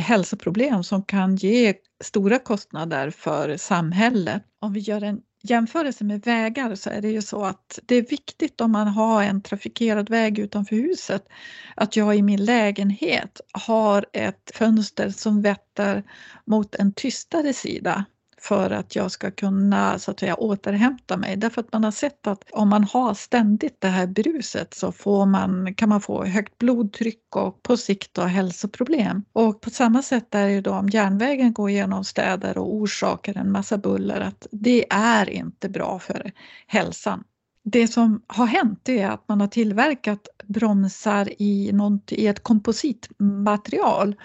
hälsoproblem 0.00 0.84
som 0.84 1.02
kan 1.02 1.36
ge 1.36 1.74
stora 2.04 2.38
kostnader 2.38 3.10
för 3.10 3.56
samhället. 3.56 4.42
Om 4.60 4.72
vi 4.72 4.80
gör 4.80 5.02
en 5.02 5.20
jämförelse 5.42 6.04
med 6.04 6.22
vägar 6.22 6.74
så 6.74 6.90
är 6.90 7.00
det 7.00 7.08
ju 7.08 7.22
så 7.22 7.44
att 7.44 7.78
det 7.86 7.94
är 7.94 8.02
viktigt 8.02 8.60
om 8.60 8.72
man 8.72 8.88
har 8.88 9.22
en 9.22 9.42
trafikerad 9.42 10.10
väg 10.10 10.38
utanför 10.38 10.76
huset 10.76 11.28
att 11.76 11.96
jag 11.96 12.16
i 12.16 12.22
min 12.22 12.44
lägenhet 12.44 13.40
har 13.52 14.06
ett 14.12 14.50
fönster 14.54 15.10
som 15.10 15.42
vetter 15.42 16.02
mot 16.46 16.74
en 16.74 16.92
tystare 16.92 17.52
sida 17.52 18.04
för 18.40 18.70
att 18.70 18.96
jag 18.96 19.10
ska 19.10 19.30
kunna 19.30 19.98
så 19.98 20.10
att 20.10 20.20
säga, 20.20 20.34
återhämta 20.34 21.16
mig. 21.16 21.36
Därför 21.36 21.60
att 21.60 21.72
man 21.72 21.84
har 21.84 21.90
sett 21.90 22.26
att 22.26 22.44
om 22.52 22.68
man 22.68 22.84
har 22.84 23.14
ständigt 23.14 23.80
det 23.80 23.88
här 23.88 24.06
bruset 24.06 24.74
så 24.74 24.92
får 24.92 25.26
man, 25.26 25.74
kan 25.74 25.88
man 25.88 26.00
få 26.00 26.24
högt 26.24 26.58
blodtryck 26.58 27.36
och 27.36 27.62
på 27.62 27.76
sikt 27.76 28.14
då 28.14 28.22
hälsoproblem. 28.22 29.24
Och 29.32 29.60
på 29.60 29.70
samma 29.70 30.02
sätt 30.02 30.34
är 30.34 30.48
det 30.48 30.60
då 30.60 30.70
om 30.70 30.88
järnvägen 30.88 31.52
går 31.52 31.70
genom 31.70 32.04
städer 32.04 32.58
och 32.58 32.74
orsakar 32.74 33.38
en 33.38 33.52
massa 33.52 33.78
buller 33.78 34.20
att 34.20 34.46
det 34.50 34.86
är 34.90 35.30
inte 35.30 35.68
bra 35.68 35.98
för 35.98 36.32
hälsan. 36.66 37.24
Det 37.64 37.88
som 37.88 38.22
har 38.26 38.46
hänt 38.46 38.88
är 38.88 39.08
att 39.08 39.28
man 39.28 39.40
har 39.40 39.48
tillverkat 39.48 40.28
bromsar 40.44 41.42
i, 41.42 41.70
något, 41.72 42.12
i 42.12 42.26
ett 42.26 42.42
kompositmaterial 42.42 44.16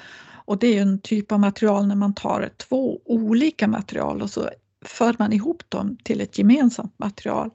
och 0.46 0.60
det 0.60 0.78
är 0.78 0.82
en 0.82 1.02
typ 1.02 1.32
av 1.32 1.40
material 1.40 1.88
när 1.88 1.96
man 1.96 2.14
tar 2.14 2.50
två 2.58 3.02
olika 3.06 3.68
material 3.68 4.22
och 4.22 4.30
så 4.30 4.50
för 4.86 5.16
man 5.20 5.34
ihop 5.34 5.70
dem 5.70 5.98
till 6.04 6.22
ett 6.22 6.38
gemensamt 6.38 7.00
material. 7.00 7.50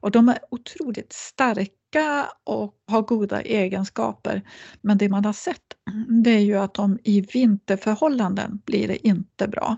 Och 0.00 0.10
de 0.10 0.28
är 0.28 0.38
otroligt 0.50 1.12
starka 1.12 2.26
och 2.44 2.74
har 2.86 3.02
goda 3.02 3.42
egenskaper. 3.42 4.42
Men 4.80 4.98
det 4.98 5.08
man 5.08 5.24
har 5.24 5.32
sett 5.32 5.62
det 6.24 6.30
är 6.30 6.40
ju 6.40 6.56
att 6.56 6.74
de 6.74 6.98
i 7.04 7.20
vinterförhållanden 7.20 8.62
blir 8.64 8.88
det 8.88 9.06
inte 9.06 9.48
bra. 9.48 9.76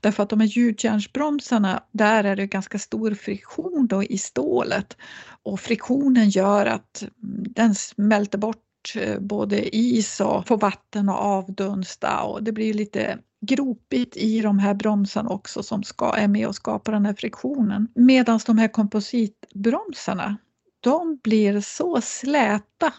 Därför 0.00 0.22
att 0.22 0.28
de 0.28 0.40
här 0.40 0.46
gjutjärnsbromsarna, 0.46 1.82
där 1.92 2.24
är 2.24 2.36
det 2.36 2.46
ganska 2.46 2.78
stor 2.78 3.14
friktion 3.14 3.86
då 3.86 4.02
i 4.02 4.18
stålet 4.18 4.96
och 5.42 5.60
friktionen 5.60 6.28
gör 6.28 6.66
att 6.66 7.04
den 7.54 7.74
smälter 7.74 8.38
bort 8.38 8.67
bort 8.78 9.02
eh, 9.06 9.18
både 9.20 9.76
is 9.76 10.20
och 10.20 10.46
få 10.46 10.56
vatten 10.56 11.08
att 11.08 11.20
avdunsta 11.20 12.22
och 12.22 12.42
det 12.42 12.52
blir 12.52 12.74
lite 12.74 13.18
gropigt 13.40 14.16
i 14.16 14.40
de 14.40 14.58
här 14.58 14.74
bromsarna 14.74 15.30
också 15.30 15.62
som 15.62 15.82
ska, 15.82 16.14
är 16.14 16.28
med 16.28 16.46
och 16.46 16.54
skapar 16.54 16.92
den 16.92 17.06
här 17.06 17.14
friktionen. 17.14 17.88
Medan 17.94 18.40
de 18.46 18.58
här 18.58 18.68
kompositbromsarna 18.68 20.36
de 20.80 21.18
blir 21.22 21.60
så 21.60 22.00
släta 22.00 22.92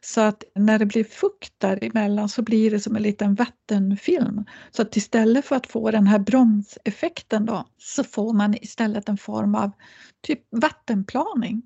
så 0.00 0.20
att 0.20 0.44
när 0.54 0.78
det 0.78 0.86
blir 0.86 1.04
fukt 1.04 1.52
däremellan 1.58 2.28
så 2.28 2.42
blir 2.42 2.70
det 2.70 2.80
som 2.80 2.96
en 2.96 3.02
liten 3.02 3.34
vattenfilm. 3.34 4.44
Så 4.70 4.82
att 4.82 4.96
istället 4.96 5.44
för 5.44 5.56
att 5.56 5.66
få 5.66 5.90
den 5.90 6.06
här 6.06 6.18
bromseffekten 6.18 7.46
då 7.46 7.66
så 7.78 8.04
får 8.04 8.32
man 8.32 8.54
istället 8.54 9.08
en 9.08 9.18
form 9.18 9.54
av 9.54 9.70
typ 10.22 10.40
vattenplaning. 10.50 11.62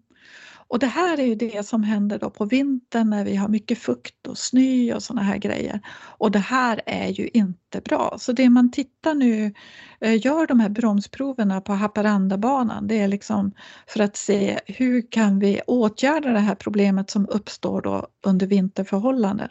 Och 0.68 0.78
det 0.78 0.86
här 0.86 1.20
är 1.20 1.24
ju 1.24 1.34
det 1.34 1.66
som 1.66 1.82
händer 1.82 2.18
då 2.18 2.30
på 2.30 2.44
vintern 2.44 3.10
när 3.10 3.24
vi 3.24 3.36
har 3.36 3.48
mycket 3.48 3.78
fukt 3.78 4.26
och 4.26 4.38
snö 4.38 4.94
och 4.94 5.02
såna 5.02 5.22
här 5.22 5.38
grejer. 5.38 5.80
Och 6.18 6.30
det 6.30 6.38
här 6.38 6.80
är 6.86 7.08
ju 7.08 7.28
inte 7.34 7.80
bra. 7.80 8.16
Så 8.18 8.32
det 8.32 8.50
man 8.50 8.70
tittar 8.70 9.14
nu, 9.14 9.54
eh, 10.00 10.26
gör 10.26 10.46
de 10.46 10.60
här 10.60 10.68
bromsproverna 10.68 11.60
på 11.60 11.72
Haparandabanan, 11.72 12.86
det 12.86 12.98
är 12.98 13.08
liksom 13.08 13.52
för 13.86 14.00
att 14.00 14.16
se 14.16 14.60
hur 14.66 15.10
kan 15.10 15.38
vi 15.38 15.60
åtgärda 15.66 16.32
det 16.32 16.38
här 16.38 16.54
problemet 16.54 17.10
som 17.10 17.26
uppstår 17.28 17.82
då 17.82 18.06
under 18.26 18.46
vinterförhållanden. 18.46 19.48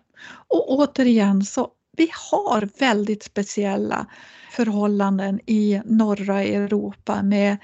Och 0.48 0.72
återigen 0.80 1.44
så 1.44 1.70
vi 1.98 2.12
har 2.32 2.70
väldigt 2.80 3.24
speciella 3.24 4.06
förhållanden 4.52 5.40
i 5.46 5.82
norra 5.86 6.44
Europa 6.44 7.24
med 7.24 7.58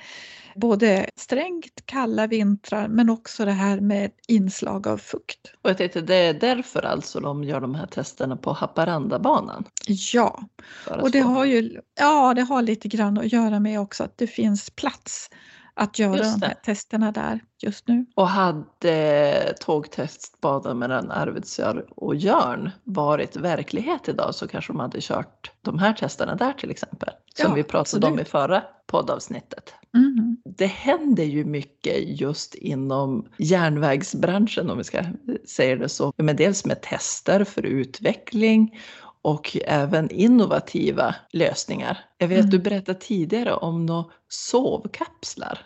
både 0.55 1.09
strängt 1.15 1.85
kalla 1.85 2.27
vintrar 2.27 2.87
men 2.87 3.09
också 3.09 3.45
det 3.45 3.51
här 3.51 3.79
med 3.79 4.11
inslag 4.27 4.87
av 4.87 4.97
fukt. 4.97 5.39
Och 5.61 5.69
jag 5.69 5.77
tänkte 5.77 6.01
det 6.01 6.15
är 6.15 6.33
därför 6.33 6.85
alltså 6.85 7.19
de 7.19 7.43
gör 7.43 7.61
de 7.61 7.75
här 7.75 7.87
testerna 7.87 8.37
på 8.37 8.53
Haparandabanan? 8.53 9.65
Ja, 10.13 10.43
och 11.01 11.11
det 11.11 11.19
har 11.19 11.45
ju 11.45 11.79
ja, 11.99 12.33
det 12.33 12.41
har 12.41 12.61
lite 12.61 12.87
grann 12.87 13.17
att 13.17 13.31
göra 13.31 13.59
med 13.59 13.79
också 13.79 14.03
att 14.03 14.17
det 14.17 14.27
finns 14.27 14.69
plats 14.69 15.29
att 15.73 15.99
göra 15.99 16.17
de 16.17 16.41
här 16.41 16.53
testerna 16.65 17.11
där 17.11 17.39
just 17.63 17.87
nu. 17.87 18.05
Och 18.15 18.27
hade 18.27 19.53
tågtestbanan 19.59 20.79
mellan 20.79 21.11
Arvidsjaur 21.11 21.85
och 21.95 22.15
Jörn 22.15 22.69
varit 22.83 23.35
verklighet 23.35 24.09
idag 24.09 24.35
så 24.35 24.47
kanske 24.47 24.73
de 24.73 24.79
hade 24.79 25.01
kört 25.01 25.51
de 25.61 25.79
här 25.79 25.93
testerna 25.93 26.35
där 26.35 26.53
till 26.53 26.71
exempel. 26.71 27.09
Som 27.35 27.49
ja, 27.49 27.55
vi 27.55 27.63
pratade 27.63 27.81
absolut. 27.81 28.05
om 28.05 28.19
i 28.19 28.25
förra 28.25 28.63
poddavsnittet. 28.87 29.73
Mm. 29.95 30.37
Det 30.45 30.65
händer 30.65 31.23
ju 31.23 31.45
mycket 31.45 32.19
just 32.19 32.55
inom 32.55 33.27
järnvägsbranschen 33.37 34.69
om 34.69 34.77
vi 34.77 34.83
ska 34.83 35.03
säga 35.47 35.75
det 35.75 35.89
så. 35.89 36.13
Men 36.17 36.35
dels 36.35 36.65
med 36.65 36.81
tester 36.81 37.43
för 37.43 37.65
utveckling 37.65 38.79
och 39.21 39.57
även 39.65 40.11
innovativa 40.11 41.15
lösningar. 41.31 41.97
Jag 42.17 42.27
vet 42.27 42.39
mm. 42.39 42.49
du 42.49 42.59
berättade 42.59 42.99
tidigare 42.99 43.53
om 43.53 43.85
några 43.85 44.05
sovkapslar. 44.29 45.59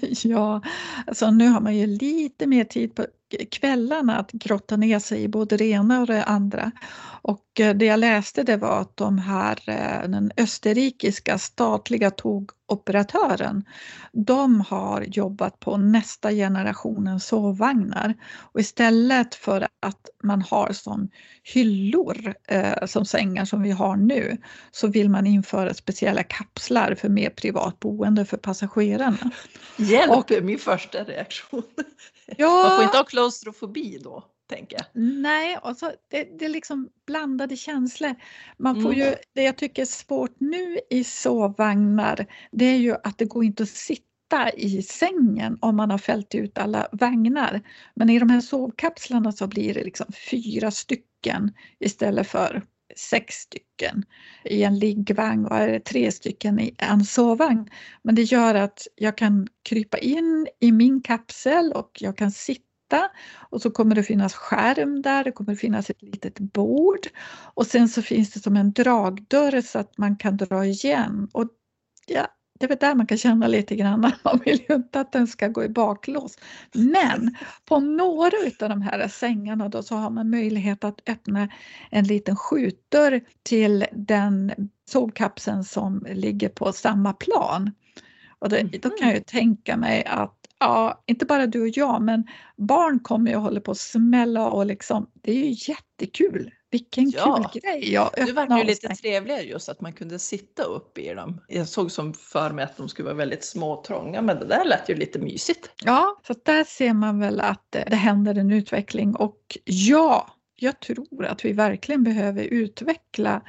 ja, 0.22 0.62
alltså 1.06 1.30
nu 1.30 1.48
har 1.48 1.60
man 1.60 1.76
ju 1.76 1.86
lite 1.86 2.46
mer 2.46 2.64
tid 2.64 2.94
på 2.94 3.06
kvällarna 3.50 4.16
att 4.18 4.32
grotta 4.32 4.76
ner 4.76 4.98
sig 4.98 5.22
i 5.22 5.28
både 5.28 5.56
det 5.56 5.64
ena 5.64 6.00
och 6.00 6.06
det 6.06 6.24
andra. 6.24 6.72
Och 7.26 7.60
eh, 7.60 7.74
det 7.74 7.84
jag 7.84 8.00
läste 8.00 8.42
det 8.42 8.56
var 8.56 8.80
att 8.80 8.96
de 8.96 9.18
här, 9.18 9.58
eh, 9.66 10.08
den 10.08 10.32
österrikiska 10.36 11.38
statliga 11.38 12.10
tågoperatören, 12.10 13.64
de 14.12 14.60
har 14.60 15.02
jobbat 15.02 15.60
på 15.60 15.76
nästa 15.76 16.30
generationens 16.30 17.26
sovvagnar. 17.26 18.14
Och 18.52 18.60
istället 18.60 19.34
för 19.34 19.68
att 19.80 20.08
man 20.22 20.42
har 20.42 20.72
som 20.72 21.08
hyllor 21.42 22.34
eh, 22.48 22.86
som 22.86 23.04
sängar 23.04 23.44
som 23.44 23.62
vi 23.62 23.70
har 23.70 23.96
nu, 23.96 24.36
så 24.70 24.86
vill 24.86 25.10
man 25.10 25.26
införa 25.26 25.74
speciella 25.74 26.22
kapslar 26.22 26.94
för 26.94 27.08
mer 27.08 27.30
privat 27.30 27.80
boende 27.80 28.24
för 28.24 28.36
passagerarna. 28.36 29.30
Hjälp 29.76 30.10
och, 30.10 30.32
är 30.32 30.42
min 30.42 30.58
första 30.58 31.04
reaktion. 31.04 31.62
Ja, 32.36 32.62
man 32.68 32.76
får 32.76 32.84
inte 32.84 32.96
ha 32.96 33.04
klaustrofobi 33.04 33.98
då 34.04 34.24
tänker 34.46 34.76
jag. 34.76 35.02
Nej, 35.02 35.58
och 35.62 35.76
så, 35.76 35.92
det, 36.08 36.38
det 36.38 36.44
är 36.44 36.48
liksom 36.48 36.88
blandade 37.06 37.56
känslor. 37.56 38.14
Man 38.58 38.82
får 38.82 38.92
mm. 38.92 39.06
ju, 39.06 39.14
det 39.32 39.42
jag 39.42 39.56
tycker 39.56 39.82
är 39.82 39.86
svårt 39.86 40.40
nu 40.40 40.80
i 40.90 41.04
sovvagnar, 41.04 42.26
det 42.52 42.64
är 42.64 42.76
ju 42.76 42.94
att 43.04 43.18
det 43.18 43.24
går 43.24 43.44
inte 43.44 43.62
att 43.62 43.68
sitta 43.68 44.50
i 44.56 44.82
sängen 44.82 45.58
om 45.60 45.76
man 45.76 45.90
har 45.90 45.98
fällt 45.98 46.34
ut 46.34 46.58
alla 46.58 46.88
vagnar. 46.92 47.62
Men 47.94 48.10
i 48.10 48.18
de 48.18 48.30
här 48.30 48.40
sovkapslarna 48.40 49.32
så 49.32 49.46
blir 49.46 49.74
det 49.74 49.84
liksom 49.84 50.06
fyra 50.30 50.70
stycken 50.70 51.52
istället 51.78 52.28
för 52.28 52.66
sex 52.96 53.34
stycken 53.34 54.04
i 54.44 54.62
en 54.62 54.78
liggvagn 54.78 55.46
och 55.46 55.84
tre 55.84 56.12
stycken 56.12 56.60
i 56.60 56.74
en 56.78 57.04
sovvagn. 57.04 57.70
Men 58.02 58.14
det 58.14 58.22
gör 58.22 58.54
att 58.54 58.86
jag 58.94 59.16
kan 59.16 59.48
krypa 59.62 59.98
in 59.98 60.48
i 60.60 60.72
min 60.72 61.02
kapsel 61.02 61.72
och 61.72 61.90
jag 62.00 62.16
kan 62.16 62.30
sitta 62.30 62.65
och 63.50 63.62
så 63.62 63.70
kommer 63.70 63.94
det 63.94 64.02
finnas 64.02 64.34
skärm 64.34 65.02
där, 65.02 65.24
det 65.24 65.32
kommer 65.32 65.54
finnas 65.54 65.90
ett 65.90 66.02
litet 66.02 66.38
bord 66.38 67.06
och 67.54 67.66
sen 67.66 67.88
så 67.88 68.02
finns 68.02 68.30
det 68.30 68.40
som 68.40 68.56
en 68.56 68.72
dragdörr 68.72 69.60
så 69.60 69.78
att 69.78 69.98
man 69.98 70.16
kan 70.16 70.36
dra 70.36 70.64
igen. 70.64 71.28
Och 71.32 71.48
ja, 72.06 72.26
det 72.58 72.66
är 72.66 72.68
väl 72.68 72.78
där 72.78 72.94
man 72.94 73.06
kan 73.06 73.18
känna 73.18 73.46
lite 73.46 73.76
grann, 73.76 74.12
man 74.24 74.40
vill 74.44 74.64
ju 74.68 74.74
inte 74.74 75.00
att 75.00 75.12
den 75.12 75.26
ska 75.26 75.48
gå 75.48 75.64
i 75.64 75.68
baklås. 75.68 76.38
Men 76.72 77.36
på 77.64 77.80
några 77.80 78.36
av 78.60 78.68
de 78.68 78.82
här 78.82 79.08
sängarna 79.08 79.68
då 79.68 79.82
så 79.82 79.94
har 79.96 80.10
man 80.10 80.30
möjlighet 80.30 80.84
att 80.84 81.08
öppna 81.08 81.48
en 81.90 82.04
liten 82.04 82.36
skjutdörr 82.36 83.20
till 83.42 83.86
den 83.92 84.52
sovkapseln 84.88 85.64
som 85.64 86.06
ligger 86.10 86.48
på 86.48 86.72
samma 86.72 87.12
plan. 87.12 87.70
Och 88.38 88.48
det, 88.48 88.62
då 88.62 88.90
kan 88.90 89.08
jag 89.08 89.16
ju 89.16 89.22
tänka 89.22 89.76
mig 89.76 90.04
att 90.04 90.45
ja, 90.58 91.02
inte 91.06 91.26
bara 91.26 91.46
du 91.46 91.62
och 91.62 91.76
jag, 91.76 92.02
men 92.02 92.26
barn 92.56 93.00
kommer 93.00 93.30
ju 93.30 93.36
att 93.36 93.42
hålla 93.42 93.60
på 93.60 93.70
att 93.70 93.78
smälla 93.78 94.50
och 94.50 94.66
liksom, 94.66 95.10
det 95.14 95.32
är 95.32 95.44
ju 95.44 95.72
jättekul. 95.72 96.50
Vilken 96.70 97.10
ja. 97.10 97.50
kul 97.52 97.62
grej! 97.62 97.92
Ja, 97.92 98.10
det 98.16 98.32
verkar 98.32 98.58
ju 98.58 98.64
lite 98.64 98.88
trevligare 98.88 99.42
just 99.42 99.68
att 99.68 99.80
man 99.80 99.92
kunde 99.92 100.18
sitta 100.18 100.62
upp 100.62 100.98
i 100.98 101.14
dem. 101.14 101.40
Jag 101.48 101.68
såg 101.68 101.90
som 101.90 102.14
för 102.14 102.50
mig 102.50 102.64
att 102.64 102.76
de 102.76 102.88
skulle 102.88 103.06
vara 103.06 103.16
väldigt 103.16 103.44
små 103.44 103.72
och 103.72 103.84
trånga, 103.84 104.22
men 104.22 104.38
det 104.38 104.46
där 104.46 104.64
lät 104.64 104.88
ju 104.88 104.94
lite 104.94 105.18
mysigt. 105.18 105.70
Ja, 105.84 106.20
så 106.26 106.34
där 106.44 106.64
ser 106.64 106.92
man 106.92 107.20
väl 107.20 107.40
att 107.40 107.70
det 107.70 107.96
händer 107.96 108.34
en 108.34 108.50
utveckling 108.50 109.16
och 109.16 109.58
ja, 109.64 110.36
jag 110.56 110.80
tror 110.80 111.24
att 111.24 111.44
vi 111.44 111.52
verkligen 111.52 112.04
behöver 112.04 112.42
utveckla 112.42 113.42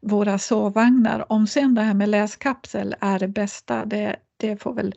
våra 0.00 0.38
sovvagnar. 0.38 1.32
Om 1.32 1.46
sen 1.46 1.74
det 1.74 1.82
här 1.82 1.94
med 1.94 2.08
läskapsel 2.08 2.94
är 3.00 3.18
det 3.18 3.28
bästa, 3.28 3.84
det, 3.84 4.16
det 4.36 4.56
får 4.56 4.74
väl 4.74 4.94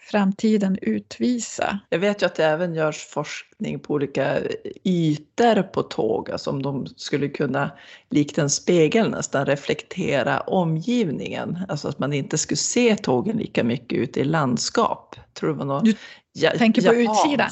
framtiden 0.00 0.78
utvisa. 0.82 1.78
Jag 1.88 1.98
vet 1.98 2.22
ju 2.22 2.26
att 2.26 2.34
det 2.34 2.44
även 2.44 2.74
görs 2.74 3.06
forskning 3.06 3.78
på 3.78 3.94
olika 3.94 4.38
ytor 4.84 5.62
på 5.62 5.82
tåg, 5.82 6.30
alltså 6.30 6.50
om 6.50 6.62
de 6.62 6.86
skulle 6.86 7.28
kunna 7.28 7.70
likt 8.10 8.38
en 8.38 8.50
spegel 8.50 9.10
nästan 9.10 9.46
reflektera 9.46 10.40
omgivningen, 10.40 11.58
alltså 11.68 11.88
att 11.88 11.98
man 11.98 12.12
inte 12.12 12.38
skulle 12.38 12.58
se 12.58 12.96
tågen 12.96 13.36
lika 13.36 13.64
mycket 13.64 13.98
ute 13.98 14.20
i 14.20 14.24
landskap. 14.24 15.16
Tror 15.34 15.54
var 15.54 15.64
något 15.64 15.84
du 15.84 15.94
ja, 16.32 16.50
tänker 16.58 16.82
på 16.82 16.94
utsidan? 16.94 17.50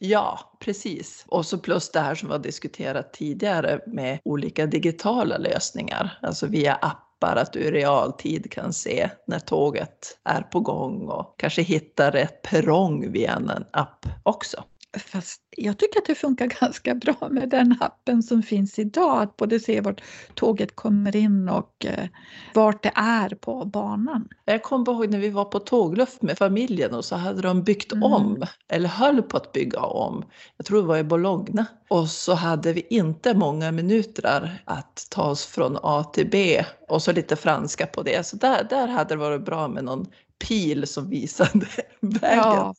Ja, 0.00 0.56
precis. 0.60 1.24
Och 1.28 1.46
så 1.46 1.58
plus 1.58 1.90
det 1.90 2.00
här 2.00 2.14
som 2.14 2.28
vi 2.28 2.32
har 2.32 2.38
diskuterat 2.38 3.12
tidigare 3.12 3.80
med 3.86 4.18
olika 4.24 4.66
digitala 4.66 5.38
lösningar, 5.38 6.18
alltså 6.22 6.46
via 6.46 6.74
app 6.74 7.13
appar 7.24 7.36
att 7.36 7.52
du 7.52 7.60
i 7.60 7.70
realtid 7.70 8.52
kan 8.52 8.72
se 8.72 9.10
när 9.26 9.38
tåget 9.38 10.18
är 10.24 10.40
på 10.40 10.60
gång 10.60 11.08
och 11.08 11.34
kanske 11.38 11.62
hitta 11.62 12.10
rätt 12.10 12.42
perrong 12.42 13.12
via 13.12 13.32
en 13.32 13.64
app 13.70 14.06
också. 14.22 14.64
Fast 14.98 15.42
jag 15.56 15.78
tycker 15.78 15.98
att 15.98 16.06
det 16.06 16.14
funkar 16.14 16.46
ganska 16.60 16.94
bra 16.94 17.28
med 17.30 17.48
den 17.48 17.76
appen 17.80 18.22
som 18.22 18.42
finns 18.42 18.78
idag, 18.78 19.22
att 19.22 19.36
både 19.36 19.60
se 19.60 19.80
vart 19.80 20.02
tåget 20.34 20.76
kommer 20.76 21.16
in 21.16 21.48
och 21.48 21.86
eh, 21.86 22.08
vart 22.54 22.82
det 22.82 22.92
är 22.94 23.28
på 23.28 23.64
banan. 23.64 24.28
Jag 24.44 24.62
kommer 24.62 24.92
ihåg 24.92 25.10
när 25.10 25.18
vi 25.18 25.30
var 25.30 25.44
på 25.44 25.58
tågluft 25.58 26.22
med 26.22 26.38
familjen 26.38 26.94
och 26.94 27.04
så 27.04 27.16
hade 27.16 27.42
de 27.42 27.62
byggt 27.62 27.92
mm. 27.92 28.12
om, 28.12 28.46
eller 28.68 28.88
höll 28.88 29.22
på 29.22 29.36
att 29.36 29.52
bygga 29.52 29.80
om. 29.80 30.24
Jag 30.56 30.66
tror 30.66 30.82
det 30.82 30.88
var 30.88 30.98
i 30.98 31.04
Bologna. 31.04 31.66
Och 31.88 32.08
så 32.08 32.34
hade 32.34 32.72
vi 32.72 32.86
inte 32.90 33.34
många 33.34 33.72
minuter 33.72 34.62
att 34.64 35.06
ta 35.10 35.22
oss 35.22 35.46
från 35.46 35.78
A 35.82 36.04
till 36.04 36.30
B 36.30 36.64
och 36.88 37.02
så 37.02 37.12
lite 37.12 37.36
franska 37.36 37.86
på 37.86 38.02
det. 38.02 38.26
Så 38.26 38.36
där, 38.36 38.66
där 38.70 38.88
hade 38.88 39.14
det 39.14 39.18
varit 39.18 39.44
bra 39.44 39.68
med 39.68 39.84
någon 39.84 40.06
pil 40.38 40.86
som 40.86 41.10
visade 41.10 41.66
vägen. 42.00 42.38
Ja, 42.38 42.74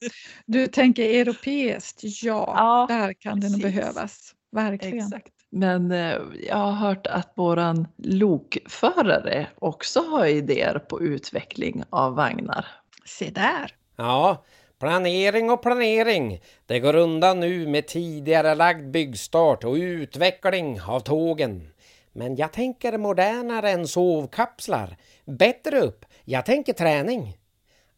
du 0.46 0.68
tänker 0.68 1.04
europeiskt, 1.04 2.04
ja, 2.04 2.54
ja 2.58 2.86
där 2.90 3.14
kan 3.14 3.42
precis. 3.42 3.62
det 3.62 3.68
nog 3.68 3.74
behövas. 3.74 4.36
Verkligen. 4.52 5.08
Exakt. 5.08 5.36
Men 5.50 5.92
eh, 5.92 6.18
jag 6.48 6.56
har 6.56 6.72
hört 6.72 7.08
att 7.08 7.34
våran 7.36 7.88
lokförare 7.98 9.48
också 9.60 10.00
har 10.00 10.26
idéer 10.26 10.80
på 10.80 11.02
utveckling 11.02 11.84
av 11.90 12.16
vagnar. 12.16 12.66
Se 13.06 13.30
där! 13.30 13.72
Ja, 13.96 14.44
planering 14.80 15.50
och 15.50 15.62
planering. 15.62 16.42
Det 16.66 16.80
går 16.80 16.96
undan 16.96 17.40
nu 17.40 17.68
med 17.68 17.88
tidigare 17.88 18.56
lagd 18.56 18.92
byggstart 18.92 19.64
och 19.64 19.74
utveckling 19.74 20.82
av 20.82 21.00
tågen. 21.00 21.68
Men 22.14 22.36
jag 22.36 22.54
tänker 22.54 22.98
modernare 22.98 23.72
än 23.72 23.88
sovkapslar. 23.88 24.98
Bättre 25.26 25.80
upp. 25.80 26.06
Jag 26.26 26.46
tänker 26.46 26.74
träning. 26.74 27.38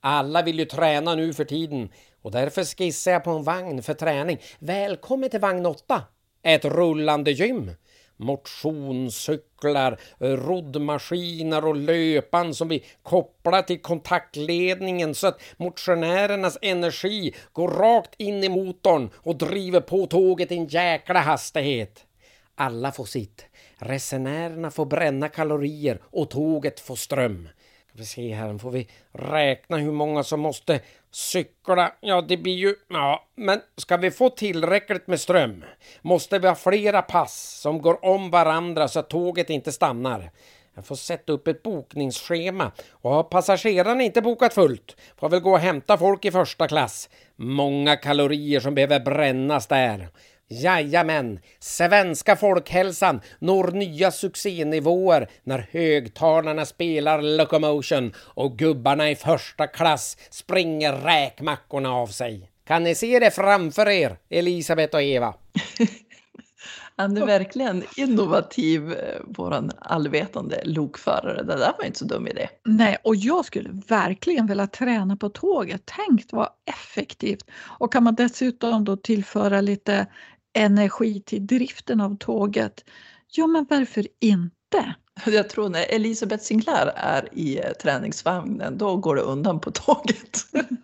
Alla 0.01 0.41
vill 0.41 0.59
ju 0.59 0.65
träna 0.65 1.15
nu 1.15 1.33
för 1.33 1.45
tiden 1.45 1.89
och 2.21 2.31
därför 2.31 2.63
skissar 2.63 3.11
jag 3.11 3.23
på 3.23 3.31
en 3.31 3.43
vagn 3.43 3.83
för 3.83 3.93
träning. 3.93 4.37
Välkommen 4.59 5.29
till 5.29 5.39
vagn 5.39 5.65
8! 5.65 6.03
Ett 6.43 6.65
rullande 6.65 7.31
gym! 7.31 7.71
Motionscyklar, 8.19 9.99
roddmaskiner 10.19 11.65
och 11.65 11.75
löpan 11.75 12.53
som 12.53 12.67
vi 12.67 12.85
kopplar 13.03 13.61
till 13.61 13.81
kontaktledningen 13.81 15.15
så 15.15 15.27
att 15.27 15.41
motionärernas 15.57 16.57
energi 16.61 17.35
går 17.51 17.67
rakt 17.67 18.15
in 18.17 18.43
i 18.43 18.49
motorn 18.49 19.09
och 19.15 19.35
driver 19.35 19.81
på 19.81 20.05
tåget 20.05 20.51
i 20.51 20.57
en 20.57 20.67
jäkla 20.67 21.19
hastighet. 21.19 22.05
Alla 22.55 22.91
får 22.91 23.05
sitt. 23.05 23.45
Resenärerna 23.77 24.71
får 24.71 24.85
bränna 24.85 25.29
kalorier 25.29 26.01
och 26.03 26.29
tåget 26.29 26.79
får 26.79 26.95
ström 26.95 27.49
vi 27.97 28.05
se 28.05 28.33
här, 28.33 28.53
nu 28.53 28.59
får 28.59 28.71
vi 28.71 28.87
räkna 29.11 29.77
hur 29.77 29.91
många 29.91 30.23
som 30.23 30.39
måste 30.39 30.79
cykla. 31.11 31.93
Ja, 31.99 32.21
det 32.21 32.37
blir 32.37 32.55
ju... 32.55 32.75
Ja, 32.89 33.25
men 33.35 33.61
ska 33.77 33.97
vi 33.97 34.11
få 34.11 34.29
tillräckligt 34.29 35.07
med 35.07 35.19
ström 35.19 35.63
måste 36.01 36.39
vi 36.39 36.47
ha 36.47 36.55
flera 36.55 37.01
pass 37.01 37.59
som 37.61 37.81
går 37.81 38.05
om 38.05 38.29
varandra 38.29 38.87
så 38.87 38.99
att 38.99 39.09
tåget 39.09 39.49
inte 39.49 39.71
stannar. 39.71 40.31
Jag 40.75 40.85
får 40.85 40.95
sätta 40.95 41.33
upp 41.33 41.47
ett 41.47 41.63
bokningsschema 41.63 42.71
och 42.91 43.11
har 43.11 43.23
passagerarna 43.23 44.03
inte 44.03 44.21
bokat 44.21 44.53
fullt 44.53 44.97
får 45.17 45.29
väl 45.29 45.39
gå 45.39 45.51
och 45.51 45.59
hämta 45.59 45.97
folk 45.97 46.25
i 46.25 46.31
första 46.31 46.67
klass. 46.67 47.09
Många 47.35 47.95
kalorier 47.95 48.59
som 48.59 48.75
behöver 48.75 48.99
brännas 48.99 49.67
där. 49.67 50.09
Jajamän, 50.49 51.39
svenska 51.59 52.35
folkhälsan 52.35 53.21
når 53.39 53.71
nya 53.71 54.11
succénivåer 54.11 55.29
när 55.43 55.67
högtalarna 55.71 56.65
spelar 56.65 57.21
Locomotion 57.21 58.13
och 58.17 58.57
gubbarna 58.57 59.11
i 59.11 59.15
första 59.15 59.67
klass 59.67 60.17
springer 60.29 60.93
räkmackorna 60.93 61.93
av 61.93 62.07
sig. 62.07 62.51
Kan 62.67 62.83
ni 62.83 62.95
se 62.95 63.19
det 63.19 63.31
framför 63.31 63.89
er, 63.89 64.17
Elisabeth 64.29 64.95
och 64.95 65.01
Eva? 65.01 65.33
Han 66.99 67.17
är 67.17 67.25
verkligen 67.25 67.83
innovativ, 67.97 68.91
eh, 68.91 69.21
våran 69.25 69.71
allvetande 69.79 70.61
lokförare. 70.65 71.43
Det 71.43 71.55
där 71.55 71.73
var 71.77 71.85
inte 71.85 71.99
så 71.99 72.05
dum 72.05 72.27
idé. 72.27 72.49
Nej, 72.65 72.97
och 73.03 73.15
jag 73.15 73.45
skulle 73.45 73.69
verkligen 73.87 74.47
vilja 74.47 74.67
träna 74.67 75.17
på 75.17 75.29
tåget. 75.29 75.81
Tänk 75.85 76.25
vad 76.31 76.49
effektivt! 76.65 77.45
Och 77.79 77.93
kan 77.93 78.03
man 78.03 78.15
dessutom 78.15 78.85
då 78.85 78.97
tillföra 78.97 79.61
lite 79.61 80.07
energi 80.53 81.21
till 81.25 81.47
driften 81.47 82.01
av 82.01 82.17
tåget, 82.17 82.83
ja 83.31 83.47
men 83.47 83.65
varför 83.69 84.07
inte? 84.19 84.95
Jag 85.25 85.49
tror 85.49 85.69
när 85.69 85.85
Elisabeth 85.89 86.43
Sinclair 86.43 86.91
är 86.95 87.29
i 87.31 87.57
eh, 87.57 87.71
träningsvagnen, 87.81 88.77
då 88.77 88.97
går 88.97 89.15
det 89.15 89.21
undan 89.21 89.59
på 89.59 89.71
tåget. 89.71 90.39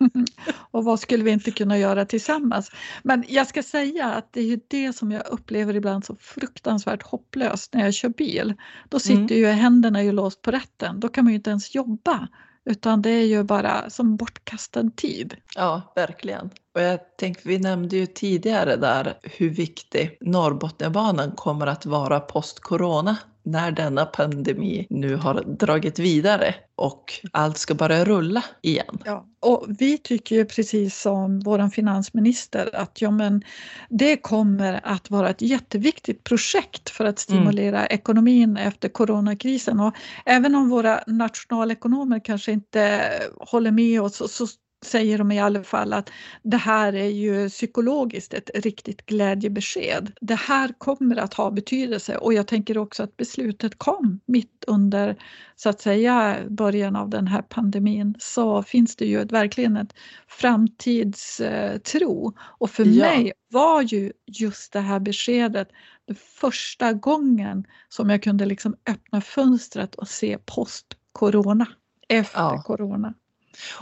och 0.70 0.84
vad 0.84 1.00
skulle 1.00 1.24
vi 1.24 1.30
inte 1.30 1.50
kunna 1.50 1.78
göra 1.78 2.06
tillsammans? 2.06 2.70
Men 3.02 3.24
jag 3.28 3.46
ska 3.46 3.62
säga 3.62 4.12
att 4.12 4.32
det 4.32 4.40
är 4.40 4.44
ju 4.44 4.60
det 4.68 4.92
som 4.92 5.12
jag 5.12 5.26
upplever 5.26 5.76
ibland 5.76 6.04
så 6.04 6.16
fruktansvärt 6.16 7.02
hopplöst 7.02 7.74
när 7.74 7.84
jag 7.84 7.94
kör 7.94 8.08
bil. 8.08 8.54
Då 8.88 8.98
sitter 8.98 9.34
mm. 9.34 9.38
ju 9.38 9.46
händerna 9.46 10.02
ju 10.02 10.12
låst 10.12 10.42
på 10.42 10.50
ratten, 10.50 11.00
då 11.00 11.08
kan 11.08 11.24
man 11.24 11.32
ju 11.32 11.36
inte 11.36 11.50
ens 11.50 11.74
jobba. 11.74 12.28
Utan 12.64 13.02
det 13.02 13.10
är 13.10 13.26
ju 13.26 13.42
bara 13.42 13.90
som 13.90 14.16
bortkastad 14.16 14.90
tid. 14.96 15.36
Ja, 15.54 15.92
verkligen. 15.96 16.50
Och 16.74 16.80
jag 16.80 17.16
tänkte, 17.16 17.48
vi 17.48 17.58
nämnde 17.58 17.96
ju 17.96 18.06
tidigare 18.06 18.76
där 18.76 19.18
hur 19.22 19.50
viktig 19.50 20.18
Norrbotniabanan 20.20 21.32
kommer 21.32 21.66
att 21.66 21.86
vara 21.86 22.20
post-corona 22.20 23.16
när 23.44 23.72
denna 23.72 24.06
pandemi 24.06 24.86
nu 24.90 25.16
har 25.16 25.34
dragit 25.34 25.98
vidare 25.98 26.54
och 26.76 27.12
allt 27.32 27.58
ska 27.58 27.74
börja 27.74 28.04
rulla 28.04 28.44
igen. 28.62 28.98
Ja, 29.04 29.26
och 29.40 29.66
vi 29.78 29.98
tycker 29.98 30.36
ju 30.36 30.44
precis 30.44 31.00
som 31.00 31.40
vår 31.40 31.68
finansminister 31.68 32.76
att 32.76 33.02
ja, 33.02 33.10
men 33.10 33.42
det 33.88 34.16
kommer 34.16 34.80
att 34.82 35.10
vara 35.10 35.30
ett 35.30 35.42
jätteviktigt 35.42 36.24
projekt 36.24 36.90
för 36.90 37.04
att 37.04 37.18
stimulera 37.18 37.78
mm. 37.78 37.88
ekonomin 37.90 38.56
efter 38.56 38.88
coronakrisen. 38.88 39.80
Och 39.80 39.94
även 40.24 40.54
om 40.54 40.68
våra 40.68 41.00
nationalekonomer 41.06 42.24
kanske 42.24 42.52
inte 42.52 43.10
håller 43.38 43.70
med 43.70 44.02
oss 44.02 44.16
så, 44.16 44.28
så 44.28 44.46
säger 44.84 45.18
de 45.18 45.32
i 45.32 45.40
alla 45.40 45.64
fall 45.64 45.92
att 45.92 46.10
det 46.42 46.56
här 46.56 46.92
är 46.92 47.08
ju 47.08 47.48
psykologiskt 47.48 48.34
ett 48.34 48.50
riktigt 48.54 49.06
glädjebesked. 49.06 50.12
Det 50.20 50.34
här 50.34 50.72
kommer 50.78 51.16
att 51.16 51.34
ha 51.34 51.50
betydelse 51.50 52.16
och 52.16 52.34
jag 52.34 52.46
tänker 52.46 52.78
också 52.78 53.02
att 53.02 53.16
beslutet 53.16 53.78
kom 53.78 54.20
mitt 54.26 54.64
under 54.66 55.16
så 55.56 55.68
att 55.68 55.80
säga 55.80 56.36
början 56.48 56.96
av 56.96 57.10
den 57.10 57.26
här 57.26 57.42
pandemin 57.42 58.14
så 58.18 58.62
finns 58.62 58.96
det 58.96 59.06
ju 59.06 59.20
ett, 59.20 59.32
verkligen 59.32 59.76
ett 59.76 59.94
framtidstro 60.28 62.34
och 62.38 62.70
för 62.70 62.84
ja. 62.84 63.04
mig 63.04 63.32
var 63.48 63.82
ju 63.82 64.12
just 64.26 64.72
det 64.72 64.80
här 64.80 65.00
beskedet 65.00 65.68
det 66.06 66.18
första 66.18 66.92
gången 66.92 67.64
som 67.88 68.10
jag 68.10 68.22
kunde 68.22 68.46
liksom 68.46 68.76
öppna 68.90 69.20
fönstret 69.20 69.94
och 69.94 70.08
se 70.08 70.38
post 70.38 70.86
corona 71.12 71.66
efter 72.08 72.40
ja. 72.40 72.62
corona. 72.62 73.14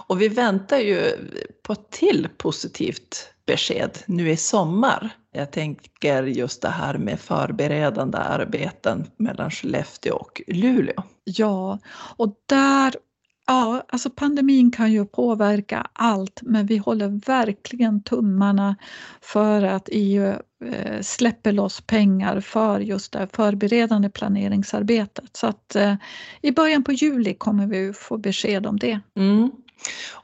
Och 0.07 0.23
vi 0.23 0.29
väntar 0.29 0.79
ju 0.79 1.13
på 1.63 1.73
ett 1.73 1.91
till 1.91 2.29
positivt 2.37 3.33
besked 3.47 3.99
nu 4.07 4.31
i 4.31 4.37
sommar. 4.37 5.11
Jag 5.33 5.51
tänker 5.51 6.23
just 6.23 6.63
det 6.63 6.69
här 6.69 6.99
med 6.99 7.21
förberedande 7.21 8.19
arbeten 8.19 9.07
mellan 9.17 9.51
Skellefteå 9.51 10.15
och 10.15 10.43
Luleå. 10.47 11.03
Ja, 11.25 11.79
och 12.17 12.35
där 12.47 12.95
Ja, 13.47 13.85
alltså 13.89 14.11
pandemin 14.11 14.71
kan 14.71 14.93
ju 14.93 15.07
påverka 15.07 15.87
allt 15.93 16.41
men 16.43 16.67
vi 16.67 16.77
håller 16.77 17.27
verkligen 17.27 18.03
tummarna 18.03 18.77
för 19.21 19.63
att 19.63 19.89
EU 19.93 20.27
eh, 20.65 21.01
släpper 21.01 21.53
loss 21.53 21.81
pengar 21.81 22.41
för 22.41 22.81
just 22.81 23.13
det 23.13 23.29
förberedande 23.33 24.11
planeringsarbetet. 24.11 25.37
Så 25.37 25.47
att 25.47 25.77
eh, 25.77 25.95
i 26.41 26.53
början 26.53 26.85
på 26.85 26.93
juli 26.93 27.35
kommer 27.35 27.67
vi 27.67 27.93
få 27.93 28.19
besked 28.19 28.67
om 28.67 28.79
det. 28.79 29.01
Mm. 29.17 29.51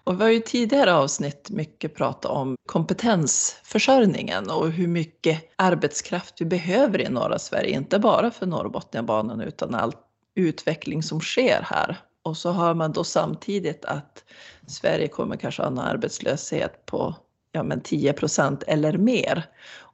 Och 0.05 0.21
vi 0.21 0.25
har 0.25 0.31
ju 0.31 0.41
tidigare 0.41 0.95
avsnitt 0.95 1.51
mycket 1.51 1.95
pratat 1.95 2.31
om 2.31 2.57
kompetensförsörjningen 2.67 4.51
och 4.51 4.71
hur 4.71 4.89
mycket 4.89 5.45
arbetskraft 5.57 6.35
vi 6.41 6.45
behöver 6.45 7.01
i 7.01 7.09
norra 7.09 7.39
Sverige, 7.39 7.71
inte 7.77 7.99
bara 7.99 8.31
för 8.31 8.47
Norrbotniabanan 8.47 9.41
utan 9.41 9.75
all 9.75 9.93
utveckling 10.35 11.03
som 11.03 11.21
sker 11.21 11.61
här. 11.65 11.97
Och 12.23 12.37
så 12.37 12.53
hör 12.53 12.75
man 12.75 12.93
då 12.93 13.05
samtidigt 13.05 13.85
att 13.85 14.25
Sverige 14.67 15.09
kommer 15.09 15.37
kanske 15.37 15.63
ha 15.63 15.67
en 15.67 15.79
arbetslöshet 15.79 16.87
på 16.87 17.17
ja, 17.53 17.63
men 17.63 17.81
10 17.81 18.13
procent 18.13 18.63
eller 18.67 18.99
mer. 18.99 19.45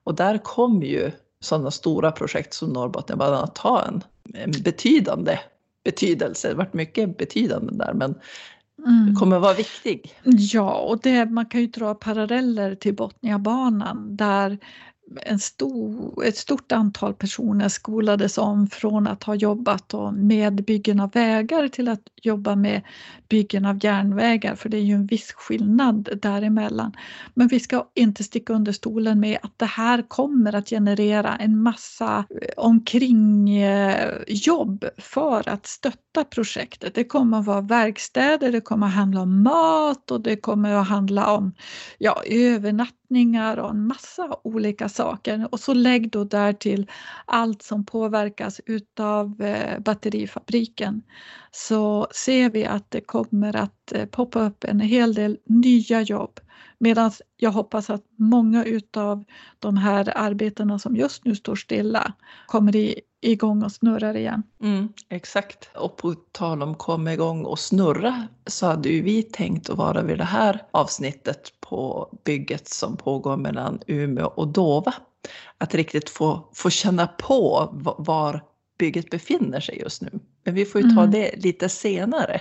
Och 0.04 0.14
där 0.14 0.38
kommer 0.38 0.86
ju 0.86 1.10
sådana 1.40 1.70
stora 1.70 2.12
projekt 2.12 2.54
som 2.54 2.68
Norrbotniabanan 2.68 3.44
att 3.44 3.58
ha 3.58 3.84
en, 3.84 4.02
en 4.34 4.50
betydande 4.50 5.38
betydelse. 5.84 6.48
Det 6.48 6.54
har 6.54 6.58
varit 6.58 6.74
mycket 6.74 7.18
betydande 7.18 7.72
där 7.84 7.92
men 7.92 8.14
mm. 8.86 9.14
kommer 9.14 9.38
vara 9.38 9.54
viktig. 9.54 10.14
Ja, 10.24 10.74
och 10.74 11.00
det, 11.02 11.30
man 11.30 11.46
kan 11.46 11.60
ju 11.60 11.66
dra 11.66 11.94
paralleller 11.94 12.74
till 12.74 12.94
Botniabanan 12.94 14.16
där 14.16 14.58
en 15.22 15.38
stor, 15.38 16.24
ett 16.24 16.36
stort 16.36 16.72
antal 16.72 17.14
personer 17.14 17.68
skolades 17.68 18.38
om 18.38 18.66
från 18.66 19.06
att 19.06 19.22
ha 19.22 19.34
jobbat 19.34 19.94
med 20.14 20.64
byggen 20.64 21.00
av 21.00 21.10
vägar 21.10 21.68
till 21.68 21.88
att 21.88 22.00
jobba 22.22 22.56
med 22.56 22.82
byggen 23.28 23.64
av 23.64 23.84
järnvägar, 23.84 24.54
för 24.54 24.68
det 24.68 24.76
är 24.76 24.82
ju 24.82 24.94
en 24.94 25.06
viss 25.06 25.32
skillnad 25.32 26.08
däremellan. 26.22 26.92
Men 27.34 27.48
vi 27.48 27.60
ska 27.60 27.88
inte 27.94 28.24
sticka 28.24 28.52
under 28.52 28.72
stolen 28.72 29.20
med 29.20 29.38
att 29.42 29.58
det 29.58 29.66
här 29.66 30.02
kommer 30.08 30.54
att 30.54 30.68
generera 30.68 31.36
en 31.36 31.62
massa 31.62 32.18
eh, 32.18 32.24
omkringjobb 32.56 33.54
eh, 34.84 34.90
för 34.98 35.48
att 35.48 35.66
stötta 35.66 36.24
projektet. 36.24 36.94
Det 36.94 37.04
kommer 37.04 37.38
att 37.38 37.46
vara 37.46 37.60
verkstäder, 37.60 38.52
det 38.52 38.60
kommer 38.60 38.86
att 38.86 38.94
handla 38.94 39.20
om 39.20 39.42
mat 39.42 40.10
och 40.10 40.20
det 40.20 40.36
kommer 40.36 40.74
att 40.74 40.88
handla 40.88 41.34
om 41.34 41.52
ja, 41.98 42.22
övernattningar 43.14 43.56
och 43.56 43.70
en 43.70 43.86
massa 43.86 44.36
olika 44.44 44.88
saker. 44.88 45.48
Och 45.50 45.60
så 45.60 45.74
lägg 45.74 46.10
då 46.10 46.24
därtill 46.24 46.86
allt 47.26 47.62
som 47.62 47.84
påverkas 47.84 48.60
utav 48.66 49.42
eh, 49.42 49.78
batterifabriken 49.80 51.02
så 51.52 52.06
ser 52.10 52.50
vi 52.50 52.64
att 52.64 52.90
det 52.90 53.00
kommer 53.00 53.56
att 53.56 53.92
eh, 53.92 54.06
poppa 54.06 54.40
upp 54.40 54.64
en 54.64 54.80
hel 54.80 55.14
del 55.14 55.38
nya 55.46 56.02
jobb. 56.02 56.40
Medan 56.84 57.10
jag 57.36 57.50
hoppas 57.50 57.90
att 57.90 58.02
många 58.16 58.64
utav 58.64 59.24
de 59.58 59.76
här 59.76 60.12
arbetena 60.18 60.78
som 60.78 60.96
just 60.96 61.24
nu 61.24 61.36
står 61.36 61.56
stilla 61.56 62.12
kommer 62.46 62.76
i, 62.76 63.00
igång 63.20 63.62
och 63.62 63.72
snurrar 63.72 64.16
igen. 64.16 64.42
Mm, 64.62 64.88
exakt. 65.08 65.70
Och 65.76 65.96
på 65.96 66.14
tal 66.32 66.62
om 66.62 66.74
komma 66.74 67.12
igång 67.12 67.44
och 67.44 67.58
snurra 67.58 68.28
så 68.46 68.66
hade 68.66 68.88
ju 68.88 69.02
vi 69.02 69.22
tänkt 69.22 69.70
att 69.70 69.76
vara 69.78 70.02
vid 70.02 70.18
det 70.18 70.24
här 70.24 70.62
avsnittet 70.70 71.52
på 71.60 72.08
bygget 72.24 72.68
som 72.68 72.96
pågår 72.96 73.36
mellan 73.36 73.80
Umeå 73.86 74.26
och 74.26 74.48
Dova. 74.48 74.94
Att 75.58 75.74
riktigt 75.74 76.10
få, 76.10 76.48
få 76.52 76.70
känna 76.70 77.06
på 77.06 77.68
var 77.98 78.42
bygget 78.78 79.10
befinner 79.10 79.60
sig 79.60 79.78
just 79.78 80.02
nu. 80.02 80.10
Men 80.44 80.54
vi 80.54 80.64
får 80.64 80.80
ju 80.80 80.88
ta 80.88 81.00
mm. 81.00 81.10
det 81.10 81.30
lite 81.36 81.68
senare. 81.68 82.40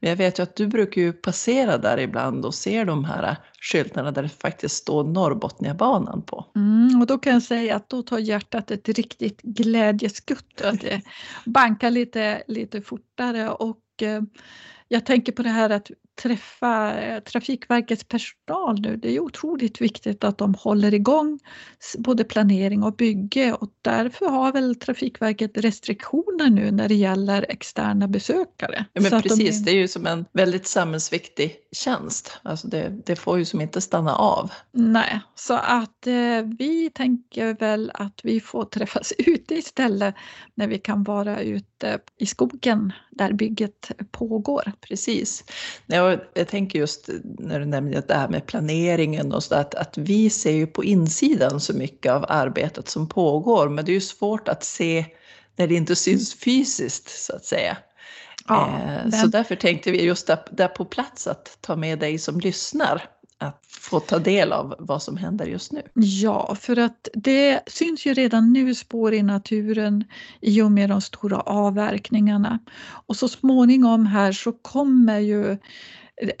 Men 0.00 0.10
jag 0.10 0.16
vet 0.16 0.38
ju 0.38 0.42
att 0.42 0.56
du 0.56 0.66
brukar 0.66 1.00
ju 1.00 1.12
passera 1.12 1.78
där 1.78 1.98
ibland 1.98 2.44
och 2.44 2.54
ser 2.54 2.84
de 2.84 3.04
här 3.04 3.36
skyltarna 3.60 4.10
där 4.10 4.22
det 4.22 4.28
faktiskt 4.28 4.76
står 4.76 5.04
Norrbotniabanan 5.04 6.22
på. 6.22 6.46
Mm, 6.56 7.00
och 7.00 7.06
då 7.06 7.18
kan 7.18 7.32
jag 7.32 7.42
säga 7.42 7.76
att 7.76 7.88
då 7.88 8.02
tar 8.02 8.18
hjärtat 8.18 8.70
ett 8.70 8.88
riktigt 8.88 9.42
glädjeskutt. 9.42 10.60
Att 10.60 10.80
det 10.80 11.00
bankar 11.44 11.90
lite, 11.90 12.42
lite 12.46 12.80
fortare 12.80 13.50
och 13.50 14.02
eh, 14.02 14.22
jag 14.88 15.06
tänker 15.06 15.32
på 15.32 15.42
det 15.42 15.48
här 15.48 15.70
att 15.70 15.90
träffa 16.22 17.00
eh, 17.00 17.20
Trafikverkets 17.20 18.04
personal 18.04 18.80
nu. 18.80 18.96
Det 18.96 19.16
är 19.16 19.20
otroligt 19.20 19.80
viktigt 19.80 20.24
att 20.24 20.38
de 20.38 20.54
håller 20.54 20.94
igång 20.94 21.38
både 21.98 22.24
planering 22.24 22.82
och 22.82 22.96
bygge 22.96 23.52
och 23.52 23.70
därför 23.82 24.26
har 24.26 24.52
väl 24.52 24.74
Trafikverket 24.74 25.58
restriktioner 25.58 26.50
nu 26.50 26.70
när 26.70 26.88
det 26.88 26.94
gäller 26.94 27.46
externa 27.48 28.08
besökare. 28.08 28.84
Ja, 28.92 29.00
men 29.00 29.10
Så 29.10 29.20
precis, 29.20 29.58
de, 29.58 29.64
det 29.64 29.76
är 29.76 29.80
ju 29.80 29.88
som 29.88 30.06
en 30.06 30.24
väldigt 30.32 30.66
samhällsviktig 30.66 31.56
tjänst. 31.72 32.38
Alltså 32.42 32.68
det, 32.68 32.92
det 33.06 33.16
får 33.16 33.38
ju 33.38 33.44
som 33.44 33.60
inte 33.60 33.80
stanna 33.80 34.14
av. 34.14 34.52
Nej, 34.72 35.20
så 35.34 35.54
att 35.54 36.06
eh, 36.06 36.42
vi 36.58 36.90
tänker 36.94 37.54
väl 37.54 37.90
att 37.94 38.20
vi 38.22 38.40
får 38.40 38.64
träffas 38.64 39.12
ute 39.18 39.54
istället 39.54 40.14
när 40.54 40.66
vi 40.66 40.78
kan 40.78 41.02
vara 41.02 41.40
ute 41.40 41.73
i 42.18 42.26
skogen 42.26 42.92
där 43.10 43.32
bygget 43.32 43.90
pågår. 44.10 44.72
Precis. 44.80 45.44
Jag, 45.86 46.20
jag 46.34 46.48
tänker 46.48 46.78
just 46.78 47.08
när 47.38 47.60
du 47.60 47.66
nämnde 47.66 48.00
det 48.08 48.14
här 48.14 48.28
med 48.28 48.46
planeringen 48.46 49.32
och 49.32 49.42
så 49.42 49.54
att, 49.54 49.74
att 49.74 49.98
vi 49.98 50.30
ser 50.30 50.52
ju 50.52 50.66
på 50.66 50.84
insidan 50.84 51.60
så 51.60 51.72
mycket 51.74 52.12
av 52.12 52.24
arbetet 52.28 52.88
som 52.88 53.08
pågår, 53.08 53.68
men 53.68 53.84
det 53.84 53.92
är 53.92 53.94
ju 53.94 54.00
svårt 54.00 54.48
att 54.48 54.64
se 54.64 55.04
när 55.56 55.66
det 55.66 55.74
inte 55.74 55.96
syns 55.96 56.34
fysiskt 56.34 57.08
så 57.24 57.36
att 57.36 57.44
säga. 57.44 57.76
Ja, 58.48 58.80
Eh, 58.82 59.02
den- 59.02 59.12
Så 59.12 59.26
därför 59.26 59.56
tänkte 59.56 59.90
vi 59.90 60.02
just 60.04 60.26
där, 60.26 60.38
där 60.50 60.68
på 60.68 60.84
plats 60.84 61.26
att 61.26 61.58
ta 61.60 61.76
med 61.76 61.98
dig 61.98 62.18
som 62.18 62.40
lyssnar, 62.40 63.02
att 63.44 63.66
få 63.80 64.00
ta 64.00 64.18
del 64.18 64.52
av 64.52 64.74
vad 64.78 65.02
som 65.02 65.16
händer 65.16 65.46
just 65.46 65.72
nu. 65.72 65.82
Ja, 65.94 66.56
för 66.60 66.78
att 66.78 67.08
det 67.14 67.60
syns 67.66 68.06
ju 68.06 68.14
redan 68.14 68.52
nu 68.52 68.74
spår 68.74 69.14
i 69.14 69.22
naturen 69.22 70.04
i 70.40 70.62
och 70.62 70.72
med 70.72 70.90
de 70.90 71.00
stora 71.00 71.40
avverkningarna. 71.40 72.58
Och 73.06 73.16
så 73.16 73.28
småningom 73.28 74.06
här 74.06 74.32
så 74.32 74.52
kommer 74.52 75.18
ju 75.18 75.58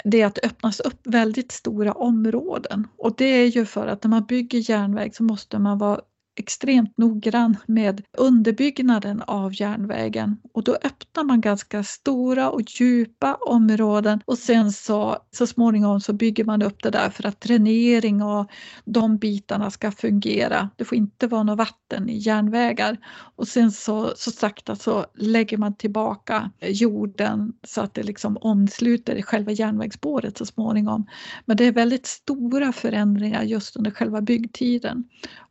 det 0.04 0.22
att 0.22 0.38
öppnas 0.44 0.80
upp 0.80 1.00
väldigt 1.04 1.52
stora 1.52 1.92
områden. 1.92 2.88
Och 2.98 3.14
det 3.16 3.24
är 3.24 3.46
ju 3.46 3.66
för 3.66 3.86
att 3.86 4.04
när 4.04 4.08
man 4.10 4.24
bygger 4.24 4.70
järnväg 4.70 5.16
så 5.16 5.22
måste 5.22 5.58
man 5.58 5.78
vara 5.78 6.00
extremt 6.36 6.98
noggrann 6.98 7.56
med 7.66 8.02
underbyggnaden 8.18 9.22
av 9.22 9.60
järnvägen 9.60 10.36
och 10.52 10.64
då 10.64 10.74
öppnar 10.74 11.24
man 11.24 11.40
ganska 11.40 11.84
stora 11.84 12.50
och 12.50 12.62
djupa 12.66 13.34
områden 13.34 14.20
och 14.24 14.38
sen 14.38 14.72
så, 14.72 15.18
så 15.30 15.46
småningom 15.46 16.00
så 16.00 16.12
bygger 16.12 16.44
man 16.44 16.62
upp 16.62 16.82
det 16.82 16.90
där 16.90 17.10
för 17.10 17.26
att 17.26 17.40
dränering 17.40 18.22
och 18.22 18.50
de 18.84 19.16
bitarna 19.16 19.70
ska 19.70 19.90
fungera. 19.90 20.70
Det 20.76 20.84
får 20.84 20.98
inte 20.98 21.26
vara 21.26 21.42
något 21.42 21.58
vatten 21.58 22.08
i 22.08 22.16
järnvägar 22.18 22.96
och 23.36 23.48
sen 23.48 23.72
så, 23.72 24.12
så 24.16 24.30
sakta 24.30 24.76
så 24.76 25.06
lägger 25.14 25.58
man 25.58 25.74
tillbaka 25.76 26.50
jorden 26.60 27.52
så 27.62 27.80
att 27.80 27.94
det 27.94 28.02
liksom 28.02 28.36
omsluter 28.36 29.22
själva 29.22 29.52
järnvägsspåret 29.52 30.38
så 30.38 30.46
småningom. 30.46 31.06
Men 31.44 31.56
det 31.56 31.64
är 31.64 31.72
väldigt 31.72 32.06
stora 32.06 32.72
förändringar 32.72 33.42
just 33.42 33.76
under 33.76 33.90
själva 33.90 34.20
byggtiden. 34.20 35.04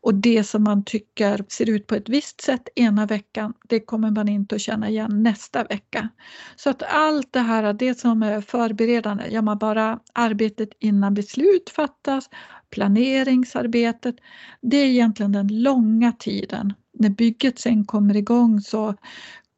Och 0.04 0.16
det 0.16 0.44
som 0.44 0.63
man 0.63 0.84
tycker 0.84 1.46
ser 1.48 1.70
ut 1.70 1.88
på 1.88 1.96
ett 1.96 2.10
visst 2.10 2.42
sätt 2.42 2.70
ena 2.76 3.06
veckan, 3.06 3.54
det 3.70 3.80
kommer 3.80 4.12
man 4.12 4.30
inte 4.30 4.56
att 4.56 4.62
känna 4.62 4.89
igen 4.89 5.24
nästa 5.24 5.63
vecka. 5.63 6.10
Så 6.56 6.70
att 6.70 6.84
allt 6.84 7.34
det 7.34 7.39
här, 7.39 7.74
det 7.74 8.00
som 8.00 8.24
är 8.24 8.42
förberedande, 8.42 9.28
gör 9.30 9.42
man 9.42 9.58
bara 9.58 10.00
arbetet 10.13 10.70
innan 10.80 11.13
beslut 11.13 11.70
fattas, 11.70 12.30
planeringsarbetet, 12.70 14.16
det 14.62 14.78
är 14.78 14.86
egentligen 14.86 15.32
den 15.32 15.63
långa 15.63 16.12
tiden. 16.12 16.74
När 16.94 17.10
bygget 17.10 17.60
sen 17.60 17.86
kommer 17.86 18.16
igång 18.16 18.62
så 18.62 18.96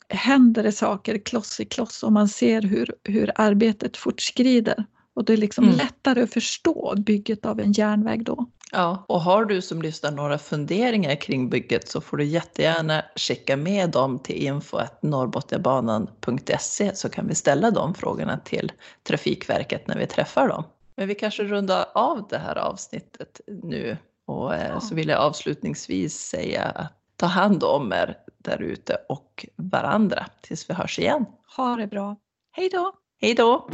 händer 0.10 0.64
det 0.64 0.72
saker 0.72 1.18
kloss 1.18 1.60
i 1.60 1.66
kloss 1.66 2.04
och 2.04 2.12
man 2.12 2.28
ser 2.30 2.62
hur, 2.62 2.96
hur 3.04 3.32
arbetet 3.36 3.98
fortskrider. 3.98 4.86
Och 5.16 5.26
det 5.26 5.34
är 5.34 5.38
liksom 5.38 5.64
Mm. 5.64 5.78
lättare 5.78 6.24
att 6.24 6.34
förstå 6.34 6.94
bygget 6.98 7.46
av 7.46 7.60
en 7.60 7.72
järnväg 7.72 8.24
då. 8.26 8.46
Ja, 8.72 9.06
och 9.08 9.22
har 9.22 9.46
du 9.46 9.62
som 9.62 9.82
lyssnar 9.82 10.12
några 10.12 10.38
funderingar 10.38 11.16
kring 11.16 11.50
bygget 11.50 11.90
så 11.90 12.02
får 12.02 12.18
du 12.18 12.24
jättegärna 12.26 13.04
skicka 13.16 13.58
med 13.58 13.90
dem 13.90 14.20
till 14.20 14.36
info.norrbotniabanan.se 14.36 16.96
så 16.96 17.10
kan 17.10 17.28
vi 17.28 17.36
ställa 17.36 17.72
de 17.72 17.94
frågorna 17.94 18.38
till 18.38 18.72
Trafikverket 19.04 19.88
när 19.88 19.98
vi 19.98 20.08
träffar 20.08 20.48
dem. 20.48 20.64
Men 20.96 21.08
vi 21.08 21.16
kanske 21.16 21.44
rundar 21.44 21.86
av 21.94 22.28
det 22.30 22.38
här 22.38 22.56
avsnittet 22.58 23.42
nu 23.64 23.98
och 24.26 24.56
eh, 24.56 24.68
Ja. 24.70 24.80
så 24.80 24.96
vill 24.96 25.08
jag 25.10 25.20
avslutningsvis 25.20 26.20
säga 26.20 26.64
att 26.64 26.94
ta 27.16 27.26
hand 27.26 27.64
om 27.64 27.94
er 27.94 28.18
där 28.38 28.62
ute 28.62 28.98
och 29.10 29.46
varandra 29.56 30.26
tills 30.42 30.70
vi 30.70 30.74
hörs 30.74 31.00
igen. 31.00 31.26
Ha 31.58 31.76
det 31.76 31.88
bra. 31.88 32.16
Hej 32.52 32.70
då! 32.70 32.92
Hej 33.22 33.34
då! 33.34 33.70